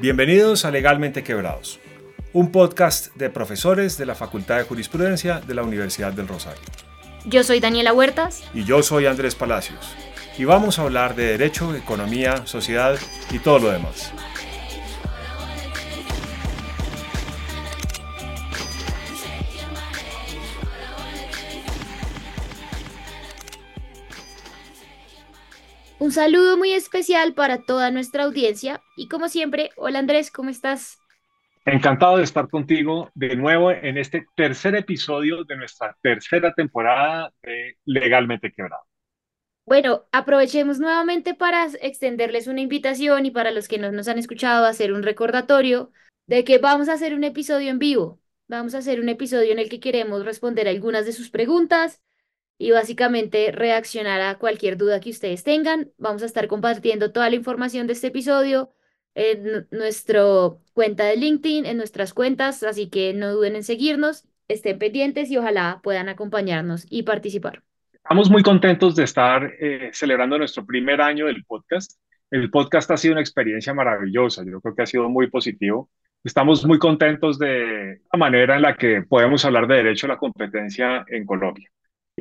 [0.00, 1.78] Bienvenidos a Legalmente Quebrados,
[2.32, 6.62] un podcast de profesores de la Facultad de Jurisprudencia de la Universidad del Rosario.
[7.26, 8.42] Yo soy Daniela Huertas.
[8.54, 9.94] Y yo soy Andrés Palacios.
[10.38, 12.96] Y vamos a hablar de derecho, economía, sociedad
[13.30, 14.10] y todo lo demás.
[26.00, 30.98] Un saludo muy especial para toda nuestra audiencia y como siempre, hola Andrés, ¿cómo estás?
[31.66, 37.76] Encantado de estar contigo de nuevo en este tercer episodio de nuestra tercera temporada de
[37.84, 38.82] Legalmente Quebrado.
[39.66, 44.64] Bueno, aprovechemos nuevamente para extenderles una invitación y para los que no nos han escuchado
[44.64, 45.92] hacer un recordatorio
[46.26, 48.18] de que vamos a hacer un episodio en vivo.
[48.48, 52.00] Vamos a hacer un episodio en el que queremos responder algunas de sus preguntas
[52.60, 55.92] y básicamente reaccionar a cualquier duda que ustedes tengan.
[55.96, 58.70] Vamos a estar compartiendo toda la información de este episodio
[59.14, 60.22] en nuestra
[60.74, 65.38] cuenta de LinkedIn, en nuestras cuentas, así que no duden en seguirnos, estén pendientes y
[65.38, 67.62] ojalá puedan acompañarnos y participar.
[67.94, 71.98] Estamos muy contentos de estar eh, celebrando nuestro primer año del podcast.
[72.30, 75.88] El podcast ha sido una experiencia maravillosa, yo creo que ha sido muy positivo.
[76.22, 80.18] Estamos muy contentos de la manera en la que podemos hablar de derecho a la
[80.18, 81.70] competencia en Colombia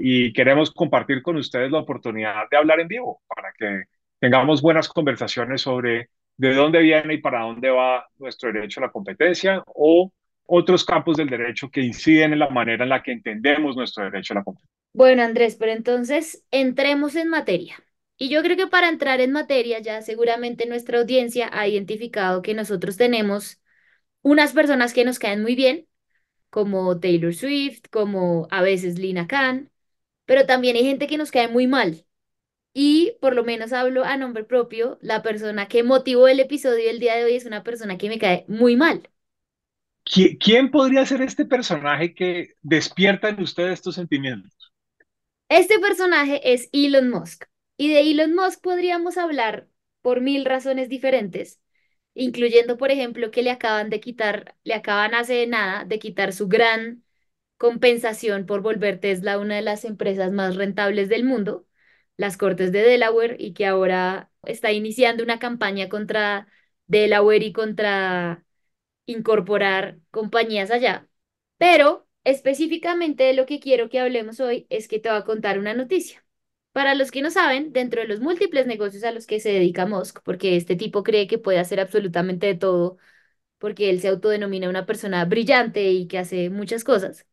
[0.02, 3.83] y queremos compartir con ustedes la oportunidad de hablar en vivo para que
[4.19, 8.92] tengamos buenas conversaciones sobre de dónde viene y para dónde va nuestro derecho a la
[8.92, 10.11] competencia o
[10.45, 14.33] otros campos del derecho que inciden en la manera en la que entendemos nuestro derecho
[14.33, 14.73] a la competencia.
[14.94, 17.75] Bueno, Andrés, pero entonces entremos en materia.
[18.17, 22.53] Y yo creo que para entrar en materia ya seguramente nuestra audiencia ha identificado que
[22.53, 23.61] nosotros tenemos
[24.22, 25.88] unas personas que nos caen muy bien,
[26.50, 29.68] como Taylor Swift, como a veces Lina Khan,
[30.30, 32.05] pero también hay gente que nos cae muy mal.
[32.73, 36.99] Y por lo menos hablo a nombre propio, la persona que motivó el episodio del
[36.99, 39.09] día de hoy es una persona que me cae muy mal.
[40.39, 44.52] ¿Quién podría ser este personaje que despierta en usted estos sentimientos?
[45.49, 47.45] Este personaje es Elon Musk.
[47.77, 49.67] Y de Elon Musk podríamos hablar
[50.02, 51.59] por mil razones diferentes,
[52.14, 56.48] incluyendo, por ejemplo, que le acaban de quitar, le acaban hace nada de quitar su
[56.48, 57.03] gran
[57.59, 61.67] compensación por volver Tesla una de las empresas más rentables del mundo,
[62.17, 66.47] las Cortes de Delaware, y que ahora está iniciando una campaña contra
[66.87, 68.45] Delaware y contra
[69.05, 71.08] incorporar compañías allá.
[71.58, 75.59] Pero específicamente de lo que quiero que hablemos hoy es que te voy a contar
[75.59, 76.26] una noticia.
[76.71, 79.86] Para los que no saben, dentro de los múltiples negocios a los que se dedica
[79.86, 82.97] Musk, porque este tipo cree que puede hacer absolutamente de todo,
[83.59, 87.27] porque él se autodenomina una persona brillante y que hace muchas cosas,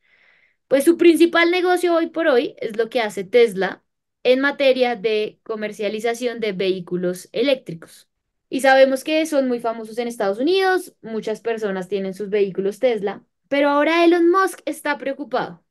[0.69, 3.82] pues su principal negocio hoy por hoy es lo que hace Tesla
[4.22, 8.09] en materia de comercialización de vehículos eléctricos.
[8.49, 13.25] Y sabemos que son muy famosos en Estados Unidos, muchas personas tienen sus vehículos Tesla,
[13.49, 15.62] pero ahora Elon Musk está preocupado.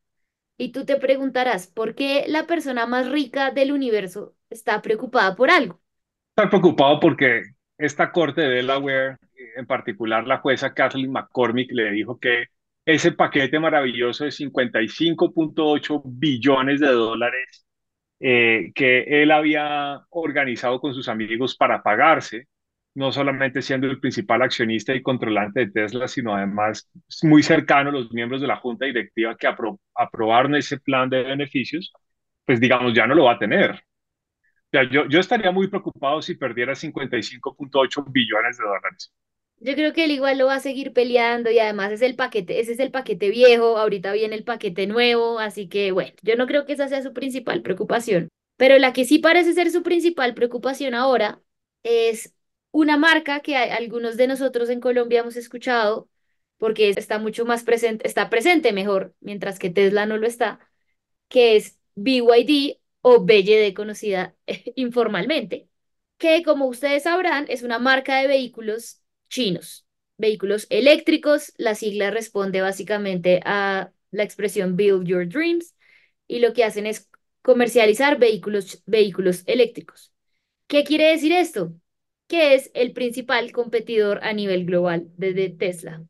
[0.57, 5.49] Y tú te preguntarás, ¿por qué la persona más rica del universo está preocupada por
[5.49, 5.81] algo?
[6.29, 7.43] Está preocupado porque
[7.77, 9.17] esta corte de Delaware,
[9.57, 12.45] en particular la jueza Kathleen McCormick, le dijo que
[12.85, 17.65] ese paquete maravilloso de 55.8 billones de dólares
[18.19, 22.47] eh, que él había organizado con sus amigos para pagarse,
[22.95, 26.89] no solamente siendo el principal accionista y controlante de Tesla, sino además
[27.23, 29.47] muy cercano a los miembros de la junta directiva que
[29.95, 31.91] aprobaron ese plan de beneficios,
[32.45, 33.71] pues digamos, ya no lo va a tener.
[33.71, 33.77] O
[34.71, 39.13] sea, yo, yo estaría muy preocupado si perdiera 55.8 billones de dólares.
[39.59, 42.59] Yo creo que él igual lo va a seguir peleando y además es el paquete,
[42.59, 46.45] ese es el paquete viejo, ahorita viene el paquete nuevo, así que bueno, yo no
[46.45, 48.29] creo que esa sea su principal preocupación.
[48.57, 51.41] Pero la que sí parece ser su principal preocupación ahora
[51.83, 52.33] es
[52.71, 56.09] una marca que algunos de nosotros en Colombia hemos escuchado
[56.57, 60.59] porque está mucho más presente, está presente mejor, mientras que Tesla no lo está,
[61.29, 64.35] que es BYD o BYD conocida
[64.75, 65.69] informalmente,
[66.17, 69.85] que como ustedes sabrán es una marca de vehículos chinos.
[70.17, 75.75] Vehículos eléctricos, la sigla responde básicamente a la expresión Build Your Dreams
[76.27, 77.09] y lo que hacen es
[77.41, 80.11] comercializar vehículos, vehículos eléctricos.
[80.67, 81.73] ¿Qué quiere decir esto?
[82.27, 86.03] Que es el principal competidor a nivel global de, Tesla.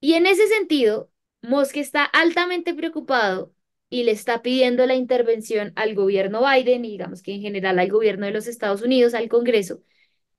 [0.00, 1.10] Y en ese sentido,
[1.42, 3.52] Musk está altamente preocupado
[3.90, 7.90] y le está pidiendo la intervención al gobierno Biden y digamos que en general al
[7.90, 9.82] gobierno de los Estados Unidos, al Congreso,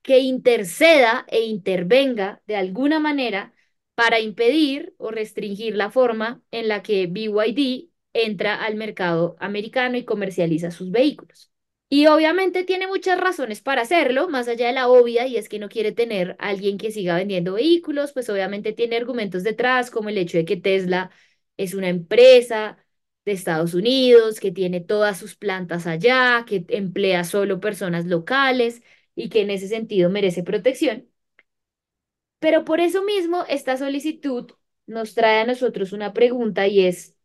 [0.02, 3.52] que interceda e intervenga de alguna manera
[3.94, 10.04] para impedir o restringir la forma en la que BYD entra al mercado americano y
[10.04, 11.50] comercializa sus vehículos.
[11.92, 15.58] Y obviamente tiene muchas razones para hacerlo, más allá de la obvia, y es que
[15.58, 20.18] no quiere tener alguien que siga vendiendo vehículos, pues obviamente tiene argumentos detrás, como el
[20.18, 21.10] hecho de que Tesla
[21.56, 22.78] es una empresa
[23.24, 28.82] de Estados Unidos, que tiene todas sus plantas allá, que emplea solo personas locales
[29.20, 31.08] y que en ese sentido merece protección.
[32.38, 34.50] Pero por eso mismo, esta solicitud
[34.86, 37.16] nos trae a nosotros una pregunta y es,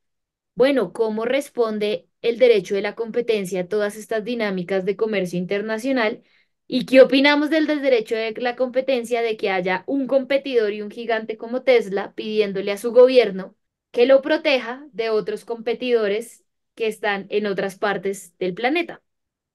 [0.56, 6.24] bueno, ¿cómo responde el derecho de la competencia a todas estas dinámicas de comercio internacional?
[6.68, 10.91] ¿Y qué opinamos del, derecho de la competencia de que haya un competidor y un
[10.91, 13.56] gigante como Tesla pidiéndole a su gobierno
[13.91, 16.44] que lo proteja de otros competidores
[16.75, 19.01] que están en otras partes del planeta?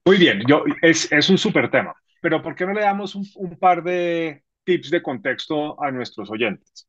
[0.06, 3.56] Muy bien, yo, es, es un súper tema, pero ¿por qué no le damos un,
[3.58, 6.88] par de tips de contexto a nuestros oyentes?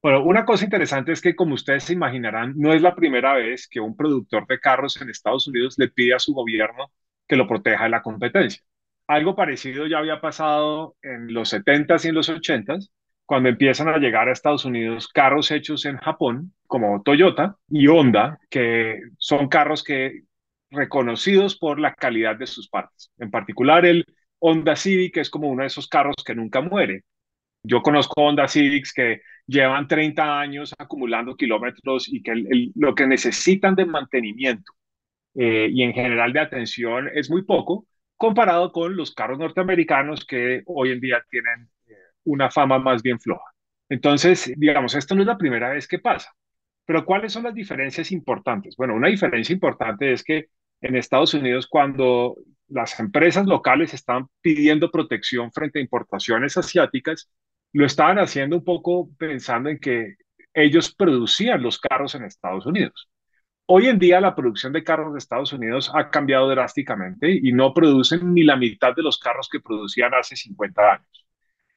[0.00, 3.66] Bueno, una cosa interesante es que, como ustedes se imaginarán, no es la primera vez
[3.68, 6.92] que un productor de carros en Estados Unidos le pide a su gobierno
[7.26, 8.62] que lo proteja de la competencia.
[9.08, 12.90] Algo parecido ya había pasado en los 70s y en los 80s,
[13.26, 18.38] cuando empiezan a llegar a Estados Unidos carros hechos en Japón, como Toyota y Honda,
[18.48, 20.22] que son carros que
[20.70, 23.10] reconocidos por la calidad de sus partes.
[23.18, 24.04] En particular, el
[24.40, 27.04] Honda Civic es como uno de esos carros que nunca muere.
[27.62, 32.34] Yo conozco Honda Civics que llevan 30 años acumulando kilómetros y que
[32.74, 34.72] lo que necesitan de mantenimiento
[35.34, 37.86] eh, y en general de atención es muy poco
[38.16, 41.94] comparado con los carros norteamericanos que hoy en día tienen eh,
[42.24, 43.44] una fama más bien floja.
[43.88, 46.32] Entonces, digamos, esto no es la primera vez que pasa.
[46.84, 48.76] Pero ¿cuáles son las diferencias importantes?
[48.76, 50.46] Bueno, una diferencia importante es que
[50.80, 52.36] en Estados Unidos, cuando
[52.68, 57.30] las empresas locales están pidiendo protección frente a importaciones asiáticas,
[57.72, 60.16] lo estaban haciendo un poco pensando en que
[60.54, 63.08] ellos producían los carros en Estados Unidos.
[63.66, 67.74] Hoy en día la producción de carros de Estados Unidos ha cambiado drásticamente y no
[67.74, 71.26] producen ni la mitad de los carros que producían hace 50 años.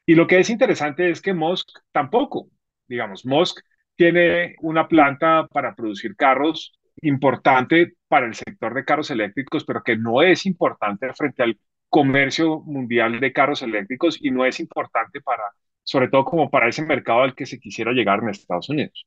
[0.06, 2.50] Y lo que es interesante es que Musk tampoco,
[2.88, 3.60] digamos, Musk
[3.96, 9.98] tiene una planta para producir carros importante para el sector de carros eléctricos, pero que
[9.98, 11.60] no es importante frente al
[11.90, 15.44] comercio mundial de carros eléctricos y no es importante para,
[15.84, 19.06] sobre todo como para ese mercado al que se quisiera llegar en Estados Unidos.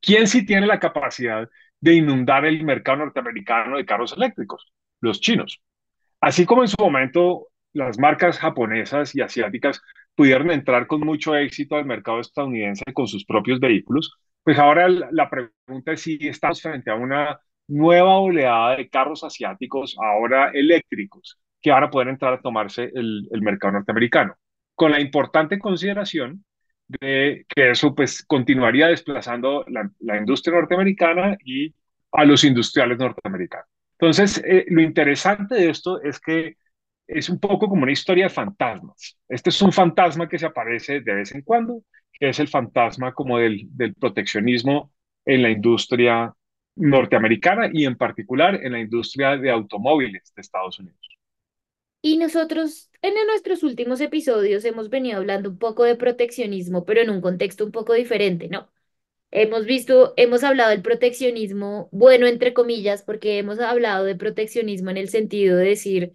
[0.00, 1.48] ¿Quién sí tiene la capacidad
[1.80, 4.72] de inundar el mercado norteamericano de carros eléctricos?
[5.00, 5.62] Los chinos.
[6.20, 9.80] Así como en su momento las marcas japonesas y asiáticas
[10.14, 15.28] pudieron entrar con mucho éxito al mercado estadounidense con sus propios vehículos, pues ahora la
[15.28, 17.38] pregunta es si estamos frente a una
[17.68, 23.28] nueva oleada de carros asiáticos, ahora eléctricos, que van a poder entrar a tomarse el,
[23.42, 24.36] mercado norteamericano,
[24.74, 26.44] con la importante consideración
[26.86, 31.74] de que eso pues continuaría desplazando la, la industria norteamericana y
[32.12, 33.66] a los industriales norteamericanos.
[33.98, 36.56] Entonces, eh, lo interesante de esto es que
[37.06, 39.18] es un poco como una historia de fantasmas.
[39.28, 41.82] Este es un fantasma que se aparece de vez en cuando,
[42.20, 44.92] es el fantasma como del, del proteccionismo
[45.24, 46.34] en la industria
[46.76, 50.98] norteamericana y en particular en la industria de automóviles de Estados Unidos.
[52.00, 57.10] Y nosotros en nuestros últimos episodios hemos venido hablando un poco de proteccionismo, pero en
[57.10, 58.70] un contexto un poco diferente, ¿no?
[59.32, 64.98] Hemos visto, hemos hablado del proteccionismo bueno, entre comillas, porque hemos hablado de proteccionismo en
[64.98, 66.14] el sentido de decir,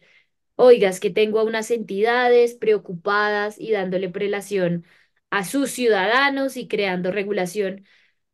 [0.55, 4.85] oigas, que tengo a unas entidades preocupadas y dándole prelación
[5.33, 7.85] a sus ciudadanos y creando regulación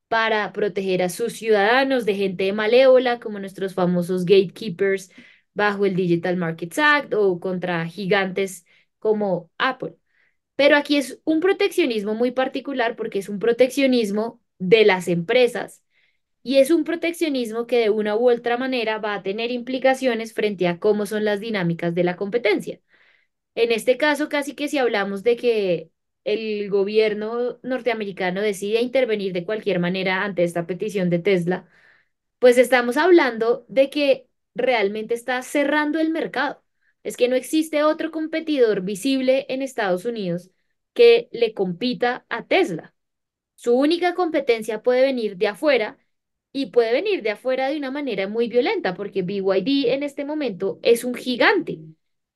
[0.10, 5.10] para proteger a sus ciudadanos de gente malévola, como nuestros famosos gatekeepers
[5.54, 8.66] bajo el Digital Markets Act o contra gigantes
[9.00, 9.96] como Apple.
[10.58, 15.84] Pero aquí es un proteccionismo muy particular porque es un proteccionismo de las empresas
[16.44, 20.68] y es un proteccionismo que de una u otra manera va a tener implicaciones frente
[20.68, 22.82] a cómo son las dinámicas de la competencia.
[23.56, 25.92] En este caso, casi que si hablamos de que
[26.34, 31.68] el gobierno norteamericano decide intervenir de cualquier manera ante esta petición de Tesla,
[32.40, 36.64] pues estamos hablando de que realmente está cerrando el mercado.
[37.04, 40.52] Es que no existe otro competidor visible en Estados Unidos
[40.94, 42.94] que le compita a Tesla.
[43.56, 45.98] Su única competencia puede venir de afuera
[46.52, 50.80] y puede venir de afuera de una manera muy violenta, porque BYD en este momento
[50.82, 51.80] es un gigante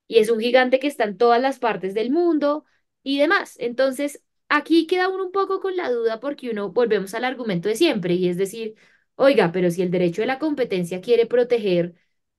[0.08, 2.66] y es un gigante que está en todas las partes del mundo
[3.04, 3.56] y demás.
[3.60, 7.76] Entonces, aquí queda uno un poco con la duda porque uno volvemos al argumento de
[7.76, 8.76] siempre y es decir,
[9.16, 11.96] oiga, pero si el derecho de la competencia quiere proteger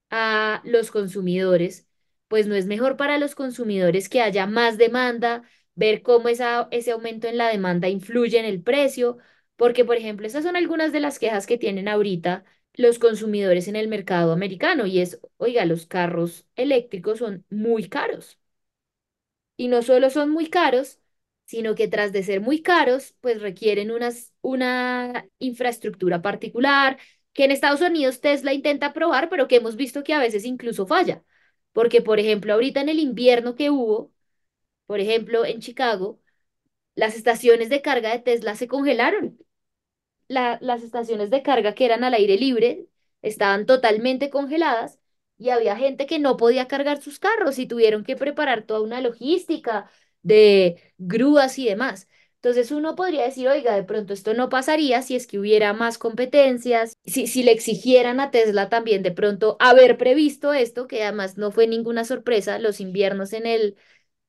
[0.09, 1.87] a los consumidores,
[2.27, 5.43] pues no es mejor para los consumidores que haya más demanda,
[5.75, 9.17] ver cómo esa, ese aumento en la demanda influye en el precio,
[9.55, 12.43] porque, por ejemplo, esas son algunas de las quejas que tienen ahorita
[12.73, 18.37] los consumidores en el mercado americano y es, oiga, los carros eléctricos son muy caros.
[19.57, 20.99] Y no solo son muy caros,
[21.45, 26.97] sino que tras de ser muy caros, pues requieren unas, una infraestructura particular
[27.33, 30.87] que en Estados Unidos Tesla intenta probar, pero que hemos visto que a veces incluso
[30.87, 31.23] falla.
[31.73, 34.11] Porque, por ejemplo, ahorita en el invierno que hubo,
[34.87, 36.19] por ejemplo, en Chicago,
[36.95, 39.39] las estaciones de carga de Tesla se congelaron.
[40.27, 42.87] La, las estaciones de carga que eran al aire libre
[43.21, 44.99] estaban totalmente congeladas
[45.37, 49.01] y había gente que no podía cargar sus carros y tuvieron que preparar toda una
[49.01, 49.89] logística
[50.21, 52.07] de grúas y demás.
[52.35, 55.97] Entonces uno podría decir, oiga, de pronto esto no pasaría si es que hubiera más
[55.97, 61.37] competencias, si, si le exigieran a Tesla también de pronto haber previsto esto, que además
[61.37, 63.75] no fue ninguna sorpresa, los inviernos en el,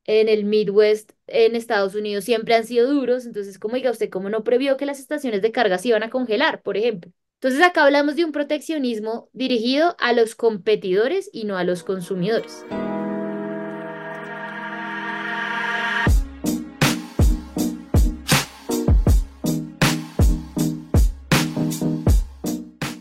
[0.06, 4.30] en el Midwest en Estados Unidos siempre han sido duros, entonces como diga usted, ¿cómo
[4.30, 7.12] no previó que las estaciones de carga se iban a congelar, por ejemplo?
[7.38, 12.64] Entonces acá hablamos de un proteccionismo dirigido a los competidores y no a los consumidores.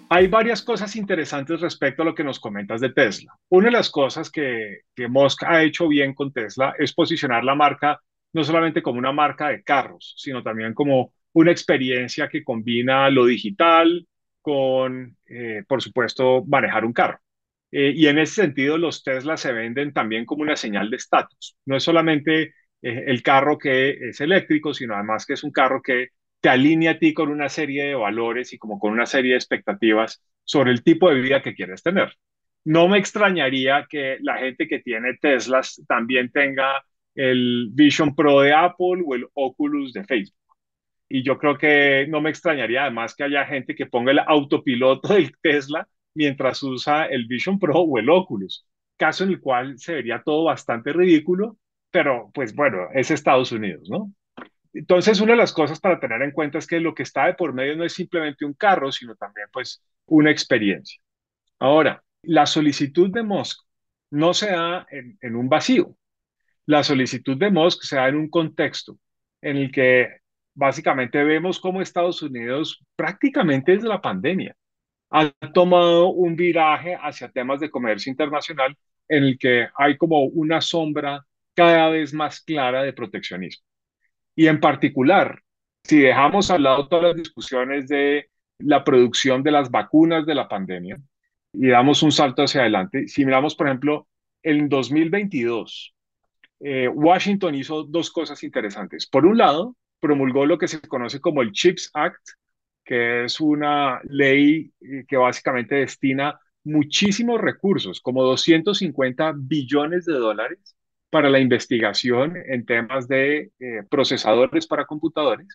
[0.10, 3.34] Hay varias cosas interesantes respecto a lo que nos comentas de Tesla.
[3.48, 7.56] Una de las cosas que, que Musk ha hecho bien con Tesla es posicionar la
[7.56, 8.02] marca
[8.34, 13.26] no solamente como una marca de carros, sino también como una experiencia que combina lo
[13.26, 14.06] digital
[14.46, 17.20] con, eh, por supuesto, manejar un carro.
[17.72, 21.58] Eh, y en ese sentido, los Tesla se venden también como una señal de estatus.
[21.66, 25.82] No es solamente eh, el carro que es eléctrico, sino además que es un carro
[25.82, 26.10] que
[26.42, 29.38] te alinea a ti con una serie de valores y como con una serie de
[29.38, 32.14] expectativas sobre el tipo de vida que quieres tener.
[32.66, 36.84] No me extrañaría que la gente que tiene Teslas también tenga
[37.16, 40.36] el Vision Pro de Apple o el Oculus de Facebook.
[41.10, 45.14] Y yo creo que no me extrañaría además que haya gente que ponga el autopiloto
[45.14, 48.66] del Tesla mientras usa el Vision Pro o el Oculus,
[48.98, 51.58] caso en el cual se vería todo bastante ridículo,
[51.92, 54.12] pero pues bueno, es Estados Unidos, ¿no?
[54.74, 57.34] Entonces, una de las cosas para tener en cuenta es que lo que está de
[57.34, 61.00] por medio no es simplemente un carro, sino también pues una experiencia.
[61.60, 63.66] Ahora, la solicitud de Musk
[64.12, 65.96] no se da en, un vacío.
[66.66, 68.98] La solicitud de Musk se da en un contexto
[69.42, 70.22] en el que
[70.56, 74.56] básicamente vemos cómo Estados Unidos prácticamente desde la pandemia
[75.12, 78.76] ha tomado un viraje hacia temas de comercio internacional
[79.08, 83.66] en el que hay como una sombra cada vez más clara de proteccionismo.
[84.36, 85.42] Y en particular,
[85.84, 90.48] si dejamos al lado todas las discusiones de la producción de las vacunas de la
[90.48, 90.98] pandemia
[91.54, 94.08] y damos un salto hacia adelante, si miramos, por ejemplo,
[94.44, 95.96] en 2022,
[96.60, 99.08] eh, Washington hizo dos cosas interesantes.
[99.08, 102.22] Por un lado, promulgó lo que se conoce como el CHIPS Act,
[102.84, 110.76] que es una ley eh, que básicamente destina muchísimos recursos, como 250 billones de dólares,
[111.10, 115.48] para la investigación en temas de eh, procesadores para computadores,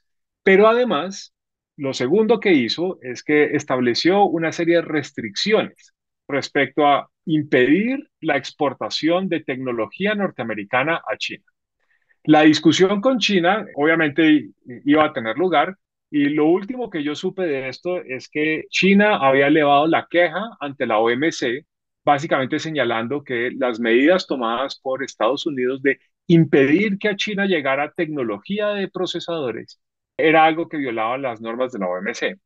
[0.42, 1.34] pero además,
[1.76, 5.94] lo segundo que hizo es que estableció una serie de restricciones
[6.28, 11.44] respecto a impedir la exportación de tecnología norteamericana a China.
[12.24, 14.50] La discusión con China obviamente
[14.84, 15.76] iba a tener lugar
[16.10, 20.50] y lo último que yo supe de esto es que China había elevado la queja
[20.60, 21.64] ante la OMC
[22.04, 27.92] básicamente señalando que las medidas tomadas por Estados Unidos de impedir que a China llegara
[27.92, 29.80] tecnología de procesadores
[30.16, 32.38] era algo que violaba las normas de la OMC.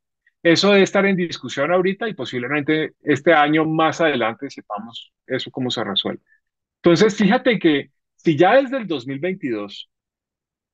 [0.43, 5.71] Eso debe estar en discusión ahorita y posiblemente este año más adelante sepamos eso cómo
[5.71, 6.21] se resuelve.
[6.83, 7.91] Entonces, fíjate que
[8.25, 9.87] si ya desde el 2022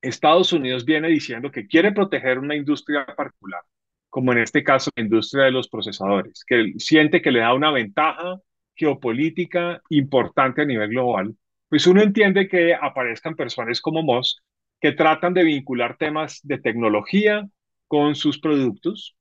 [0.01, 3.62] Estados Unidos viene diciendo que quiere proteger una industria particular,
[4.10, 7.72] como en este caso la industria de los procesadores, que siente que le da una
[7.72, 8.39] ventaja
[8.74, 11.36] geopolítica importante a nivel global,
[11.67, 14.41] pues uno entiende que aparezcan personas como Musk
[14.79, 17.46] que tratan de vincular temas de tecnología
[17.88, 19.17] con sus productos.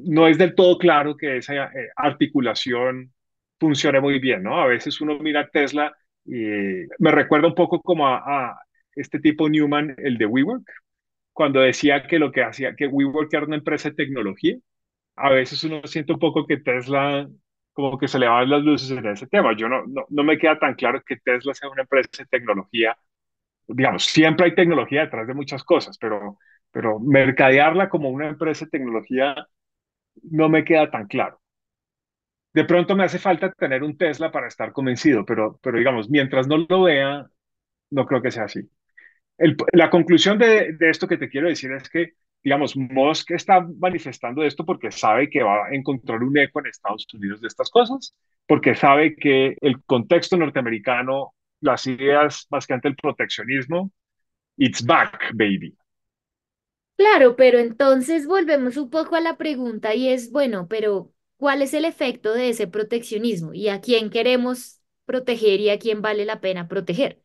[0.00, 3.12] No es del todo claro que esa eh, articulación
[3.60, 4.60] funcione muy bien, ¿no?
[4.60, 5.94] A veces uno mira Tesla
[6.26, 8.18] y me recuerda un poco como a,
[8.50, 8.60] a
[8.94, 10.64] este tipo Newman, el de WeWork,
[11.32, 14.56] cuando decía que lo que hacía, que WeWork era una empresa de tecnología.
[15.16, 17.28] A veces uno siente un poco que Tesla
[17.72, 19.56] como que se le van las luces en ese tema.
[19.56, 22.96] Yo no, no, no me queda tan claro que Tesla sea una empresa de tecnología.
[23.68, 26.38] Digamos, siempre hay tecnología detrás de muchas cosas, pero,
[26.72, 29.34] pero mercadearla como una empresa de tecnología
[30.30, 31.40] no me queda tan claro.
[32.56, 36.48] De pronto me hace falta tener un Tesla para estar convencido, pero, pero digamos, mientras
[36.48, 37.26] no lo vea,
[37.90, 38.60] no creo que sea así.
[39.72, 44.42] la conclusión de, de esto que te quiero decir es que digamos, Musk está manifestando
[44.44, 48.14] esto porque sabe que va a encontrar un eco en Estados Unidos de estas cosas,
[48.46, 53.90] porque sabe que el contexto norteamericano, las ideas básicamente el proteccionismo,
[54.56, 55.76] it's back, baby.
[56.96, 61.74] Claro, pero entonces volvemos un poco a la pregunta y es, bueno, pero ¿cuál es
[61.74, 66.40] el efecto de ese proteccionismo y a quién queremos proteger y a quién vale la
[66.40, 67.22] pena proteger?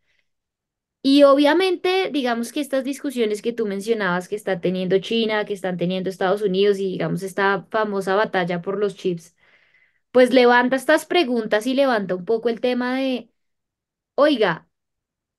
[1.03, 5.77] Y obviamente, digamos que estas discusiones que tú mencionabas que está teniendo China, que están
[5.77, 9.35] teniendo Estados Unidos y digamos esta famosa batalla por los chips,
[10.11, 13.31] pues levanta estas preguntas y levanta un poco el tema de,
[14.15, 14.69] oiga,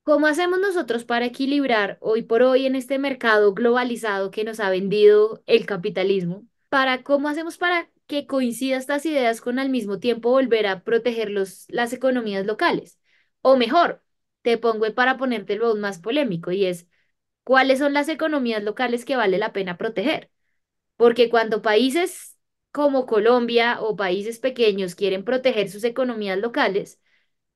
[0.04, 4.70] ¿cómo hacemos nosotros para equilibrar hoy por hoy en este mercado globalizado que nos ha
[4.70, 6.46] vendido el capitalismo?
[6.70, 11.30] Para cómo hacemos para que coincida estas ideas con al mismo tiempo volver a proteger
[11.30, 12.98] los, las economías locales.
[13.40, 14.04] O mejor,
[14.42, 16.86] te pongo para ponértelo aún más polémico y es,
[17.44, 20.30] ¿cuáles son las economías locales que vale la pena proteger?
[20.96, 22.38] Porque cuando países
[22.72, 27.00] como Colombia o países pequeños quieren proteger sus economías locales,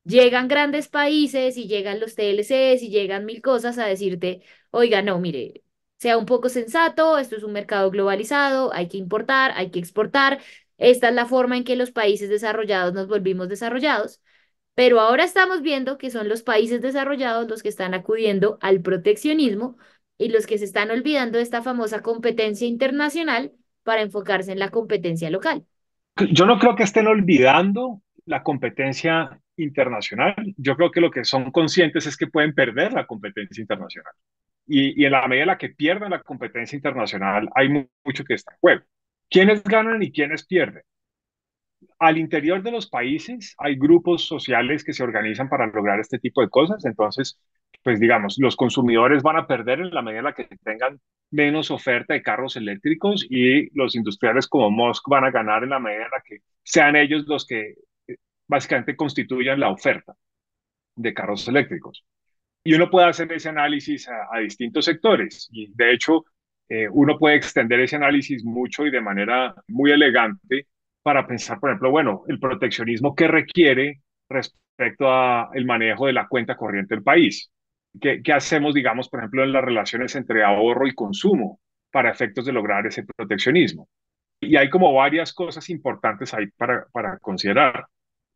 [0.04, 5.20] llegan grandes países y llegan los TLCs y llegan mil cosas a decirte, oiga, no,
[5.20, 5.64] mire,
[5.98, 10.40] sea un poco sensato, esto es un mercado globalizado, hay que importar, hay que exportar,
[10.78, 14.20] esta es la forma en que los países desarrollados nos volvimos desarrollados.
[14.74, 19.78] Pero ahora estamos viendo que son los países desarrollados los que están acudiendo al proteccionismo
[20.18, 23.52] y los que se están olvidando de esta famosa competencia internacional
[23.84, 25.64] para enfocarse en la competencia local.
[26.30, 30.34] Yo no creo que estén olvidando la competencia internacional.
[30.56, 34.12] Yo creo que lo que son conscientes es que pueden perder la competencia internacional.
[34.66, 38.34] Y, y en la medida en la que pierdan la competencia internacional, hay mucho que
[38.34, 38.84] está en juego.
[39.30, 40.82] ¿Quiénes ganan y quiénes pierden?
[41.98, 46.40] al interior de los países hay grupos sociales que se organizan para lograr este tipo
[46.42, 46.84] de cosas.
[46.84, 47.38] Entonces,
[47.82, 51.70] pues digamos, los consumidores van a perder en la medida en la que tengan menos
[51.70, 56.04] oferta de carros eléctricos y los industriales como Musk van a ganar en la medida
[56.04, 57.74] en la que sean ellos los que
[58.08, 60.14] eh, básicamente constituyan la oferta
[60.96, 62.04] de carros eléctricos.
[62.66, 65.48] Y uno puede hacer ese análisis a, distintos sectores.
[65.52, 66.24] Y de hecho,
[66.68, 70.66] eh, uno puede extender ese análisis mucho y de manera muy elegante
[71.00, 76.56] para pensar, por ejemplo, bueno, el proteccionismo que requiere respecto al manejo de la cuenta
[76.56, 77.52] corriente del país.
[78.00, 81.60] ¿Qué, ¿Qué, hacemos, digamos, por ejemplo, en las relaciones entre ahorro y consumo
[81.92, 83.88] para efectos de lograr ese proteccionismo?
[84.40, 87.86] Y hay como varias cosas importantes ahí para, para considerar.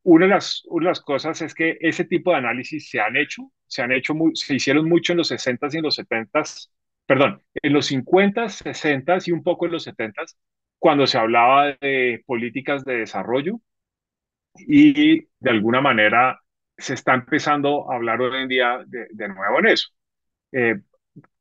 [0.03, 3.17] Una de, las, una de las cosas es que ese tipo de análisis se han
[3.17, 6.71] hecho, se han hecho, muy, se hicieron mucho en los 60s y en los 70s,
[7.07, 10.37] perdón, en los 50s, 60s y un poco en los 70s,
[10.79, 13.61] cuando se hablaba de políticas de desarrollo
[14.57, 16.41] y de alguna manera
[16.77, 19.89] se está empezando a hablar hoy en día de, nuevo en eso,
[20.53, 20.81] eh,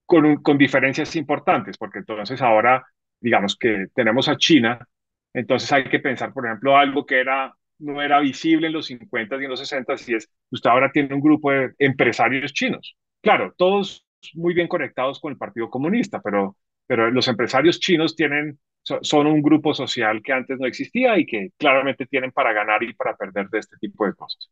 [0.06, 2.86] con, con diferencias importantes, porque entonces ahora,
[3.20, 4.88] digamos que tenemos a China,
[5.34, 9.36] entonces hay que pensar, por ejemplo, algo que era no era visible en los 50
[9.38, 12.96] y en los 60 y es, usted ahora tiene un grupo de empresarios chinos.
[13.22, 18.60] Claro, todos muy bien conectados con el Partido Comunista, pero, pero los empresarios chinos tienen
[19.02, 22.94] son un grupo social que antes no existía y que claramente tienen para ganar y
[22.94, 24.50] para perder de este tipo de cosas.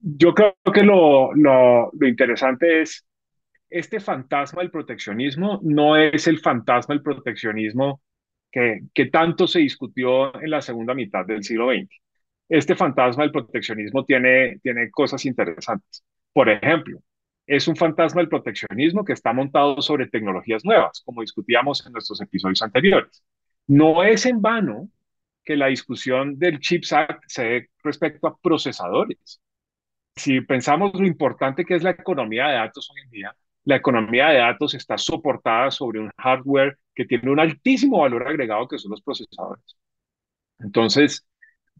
[0.00, 3.04] Yo creo que lo, lo, lo interesante es,
[3.70, 8.02] este fantasma del proteccionismo no es el fantasma del proteccionismo
[8.50, 11.88] que, que tanto se discutió en la segunda mitad del siglo XX.
[12.48, 16.04] Este fantasma del proteccionismo tiene, tiene cosas interesantes.
[16.32, 17.00] Por ejemplo,
[17.46, 22.20] es un fantasma del proteccionismo que está montado sobre tecnologías nuevas, como discutíamos en nuestros
[22.20, 23.22] episodios anteriores.
[23.66, 24.90] No es en vano
[25.44, 29.40] que la discusión del CHIPS Act se dé respecto a procesadores.
[30.16, 34.28] Si pensamos lo importante que es la economía de datos hoy en día, la economía
[34.28, 38.90] de datos está soportada sobre un hardware que tiene un altísimo valor agregado que son
[38.92, 39.76] los procesadores.
[40.58, 41.27] Entonces,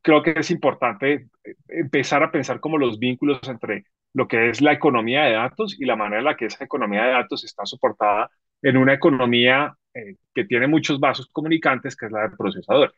[0.09, 4.63] creo que es importante eh, empezar a pensar como los vínculos entre lo que es
[4.63, 7.67] la economía de datos y la manera en la que esa economía de datos está
[7.67, 8.31] soportada
[8.63, 12.95] en una economía eh, que tiene muchos vasos comunicantes, que es la de procesadores.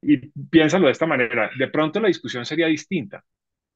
[0.00, 0.16] Y
[0.48, 3.22] piénsalo de esta manera, de pronto la discusión sería distinta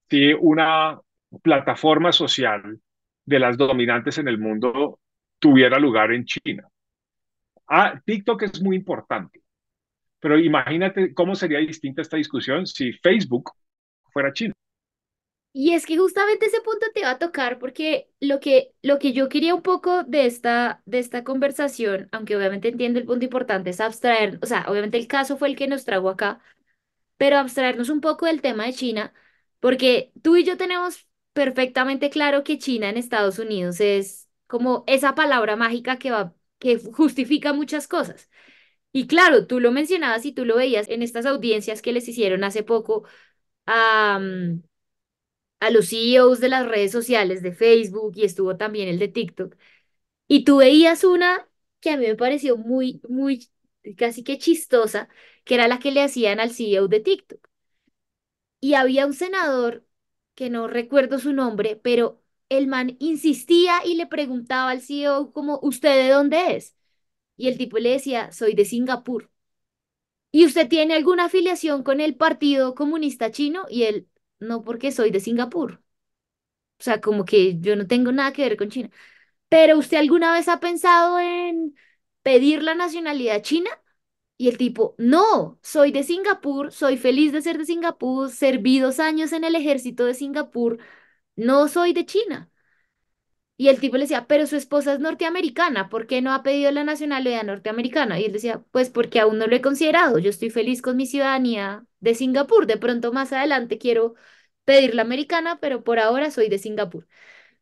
[0.08, 0.98] si una
[1.42, 2.80] plataforma social
[3.26, 4.98] de las dominantes en el mundo
[5.38, 6.66] tuviera lugar en China.
[7.68, 9.41] Ah, TikTok es muy importante,
[10.22, 13.52] pero imagínate cómo sería distinta esta discusión si Facebook
[14.12, 14.54] fuera China.
[15.54, 19.12] Y es que justamente ese punto te va a tocar porque lo que, lo que
[19.12, 23.68] yo quería un poco de esta, de esta conversación, aunque obviamente entiendo el punto importante,
[23.70, 26.40] es abstraer, o sea, obviamente el caso fue el que nos trajo acá,
[27.18, 29.14] pero abstraernos un poco del tema de China,
[29.61, 35.14] porque tú y yo tenemos perfectamente claro que China en Estados Unidos es como esa
[35.14, 38.30] palabra mágica que va, que justifica muchas cosas.
[38.92, 42.44] Y claro, tú lo mencionabas y tú lo veías en estas audiencias que les hicieron
[42.44, 43.05] hace poco
[43.66, 44.62] a, mm,
[45.61, 49.57] a los CEOs de las redes sociales de Facebook y estuvo también el de TikTok.
[50.28, 51.48] Y tú veías una
[51.81, 53.48] que a mí me pareció muy, muy,
[53.98, 55.09] casi que chistosa,
[55.44, 57.40] que era la que le hacían al CEO de TikTok.
[58.61, 59.85] Y había un senador,
[60.35, 65.59] que no recuerdo su nombre, pero el man insistía y le preguntaba al CEO como,
[65.62, 66.76] ¿usted de dónde es?
[67.42, 69.31] Y el tipo le decía, soy de Singapur.
[70.31, 73.66] ¿Y usted tiene alguna afiliación con el Partido Comunista Chino?
[73.68, 74.09] Y él,
[74.40, 75.83] no, porque soy de Singapur.
[76.81, 78.90] O sea, como que yo no tengo nada que ver con China.
[79.48, 81.76] Pero ¿usted alguna vez ha pensado en
[82.22, 83.70] pedir la nacionalidad china?
[84.38, 89.00] Y el tipo, no, soy de Singapur, soy feliz de ser de Singapur, serví dos
[89.00, 90.78] años en el ejército de Singapur,
[91.37, 92.51] no soy de China.
[93.62, 96.70] Y el tipo le decía, pero su esposa es norteamericana, ¿por qué no ha pedido
[96.72, 98.18] la nacionalidad norteamericana?
[98.18, 101.07] Y él decía, pues porque aún no lo he considerado, yo estoy feliz con mi
[101.07, 104.14] ciudadanía de Singapur, de pronto más adelante quiero
[104.64, 107.07] pedir la americana, pero por ahora soy de Singapur.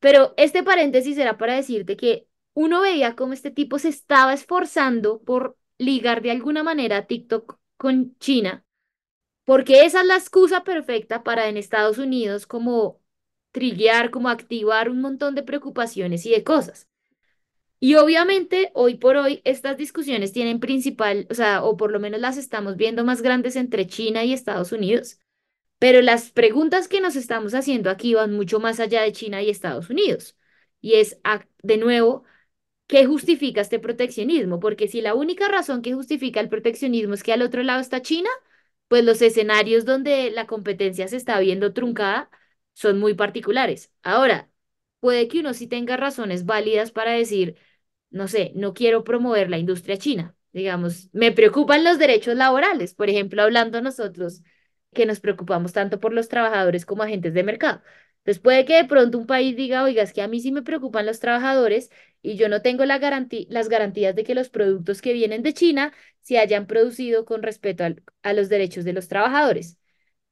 [0.01, 5.23] Pero este paréntesis era para decirte que uno veía cómo este tipo se estaba esforzando
[5.23, 8.65] por ligar de alguna manera TikTok con China,
[9.45, 13.00] porque esa es la excusa perfecta para en Estados Unidos como
[13.53, 16.89] triguear, como activar un montón de preocupaciones y de cosas.
[17.79, 22.21] Y obviamente, hoy por hoy, estas discusiones tienen principal, o sea, o por lo menos
[22.21, 25.19] las estamos viendo más grandes entre China y Estados Unidos.
[25.79, 29.51] Pero las preguntas que nos estamos haciendo aquí van mucho más allá de China y
[29.51, 30.37] Estados Unidos.
[30.81, 31.19] Y es,
[31.63, 32.25] de nuevo,
[32.87, 34.61] ¿qué justifica este proteccionismo?
[34.61, 38.03] Porque si la única razón que justifica el proteccionismo es que al otro lado está
[38.03, 38.31] China,
[38.89, 42.31] pues los escenarios donde la competencia se está viendo truncada
[42.81, 43.93] son muy particulares.
[44.03, 44.51] Ahora,
[45.01, 47.57] puede que uno sí tenga razones válidas para decir,
[48.11, 50.35] no sé, no quiero promover la industria china.
[50.53, 54.43] Digamos, me preocupan los derechos laborales, por ejemplo, hablando nosotros
[54.93, 57.83] que nos preocupamos tanto por los trabajadores como agentes de mercado.
[58.19, 60.63] Entonces puede que de pronto un país diga, oiga, es que a mí sí me
[60.63, 61.91] preocupan los trabajadores
[62.23, 62.99] y yo no tengo la
[63.49, 67.85] las garantías de que los productos que vienen de China se hayan producido con respeto
[68.23, 69.79] a los derechos de los trabajadores.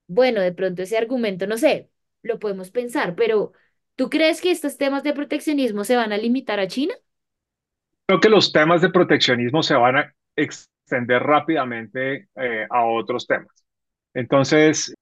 [0.07, 1.91] Bueno, de pronto ese argumento, no sé,
[2.23, 3.53] lo podemos pensar, pero
[3.97, 6.95] ¿tú crees que estos temas de proteccionismo se van a limitar a China?
[8.07, 13.53] Creo que los temas de proteccionismo se van a extender rápidamente eh, a otros temas.
[14.15, 14.95] Entonces,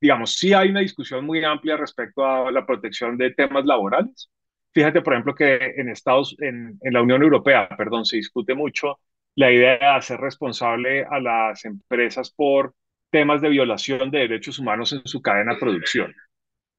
[0.00, 4.30] digamos, sí hay una discusión muy amplia respecto a la protección de temas laborales.
[4.72, 8.98] Fíjate, por ejemplo, que en Estados, en, en la Unión Europea, perdón, se discute mucho
[9.36, 12.74] la idea de hacer responsable a las empresas por
[13.10, 16.14] temas de violación de derechos humanos en su cadena de producción.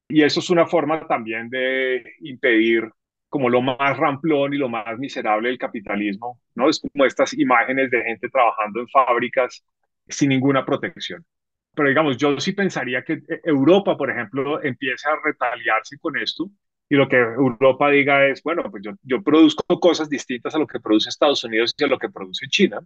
[0.07, 2.89] Y eso es una forma también de impedir
[3.29, 6.69] como lo más ramplón y lo más miserable del capitalismo, ¿no?
[6.69, 9.65] Es como estas imágenes de gente trabajando en fábricas
[10.07, 11.25] sin ninguna protección
[11.75, 16.49] pero digamos, yo sí pensaría que eh, Europa, por ejemplo, empiece a retaliarse con esto
[16.89, 20.67] y lo que Europa diga es, bueno, pues yo, yo produzco cosas distintas a lo
[20.67, 22.79] que produce Estados Unidos y a lo que produce China,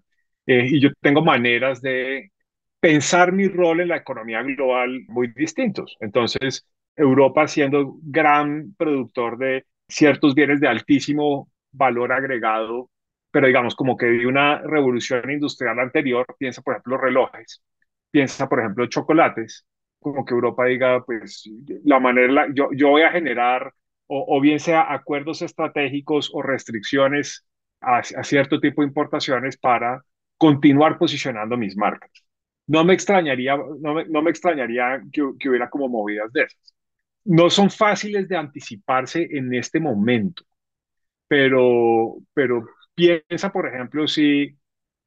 [0.45, 2.31] eh, y yo tengo maneras de
[2.79, 5.97] pensar mi rol en la economía global muy distintos.
[5.99, 6.65] Entonces,
[6.99, 12.89] Europa siendo gran productor de ciertos bienes de altísimo valor agregado,
[13.31, 17.61] pero digamos como que de una revolución industrial anterior, piensa por ejemplo relojes,
[18.11, 19.65] piensa, por ejemplo, chocolates,
[19.99, 21.49] como que Europa diga, pues
[21.83, 23.73] la manera, yo, yo voy a generar,
[24.07, 27.45] o, bien sea acuerdos estratégicos o restricciones
[27.81, 30.03] a, cierto tipo de importaciones para
[30.37, 32.11] continuar posicionando mis marcas.
[32.67, 36.73] No me extrañaría, no me, no me extrañaría que, que hubiera como movidas de esas.
[37.25, 40.43] No son fáciles de anticiparse en este momento,
[41.27, 44.57] pero, pero piensa, por ejemplo, si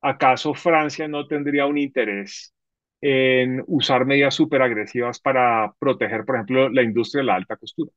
[0.00, 2.54] acaso Francia no tendría un interés
[3.00, 7.90] en usar medidas súper agresivas para proteger, por ejemplo, la industria de la alta costura.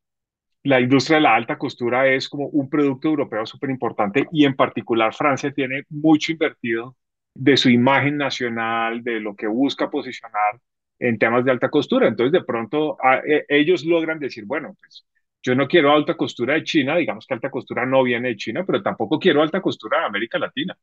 [0.64, 4.56] La industria de la alta costura es como un producto europeo súper importante y en
[4.56, 6.98] particular Francia tiene mucho invertido
[7.36, 10.60] de su imagen nacional, de lo que busca posicionar
[11.00, 12.08] en temas de alta costura.
[12.08, 15.06] Entonces, de pronto, e, ellos logran decir, bueno, pues
[15.44, 18.64] yo no quiero alta costura de China, digamos que alta costura no viene de China,
[18.66, 20.78] pero tampoco quiero alta costura de América Latina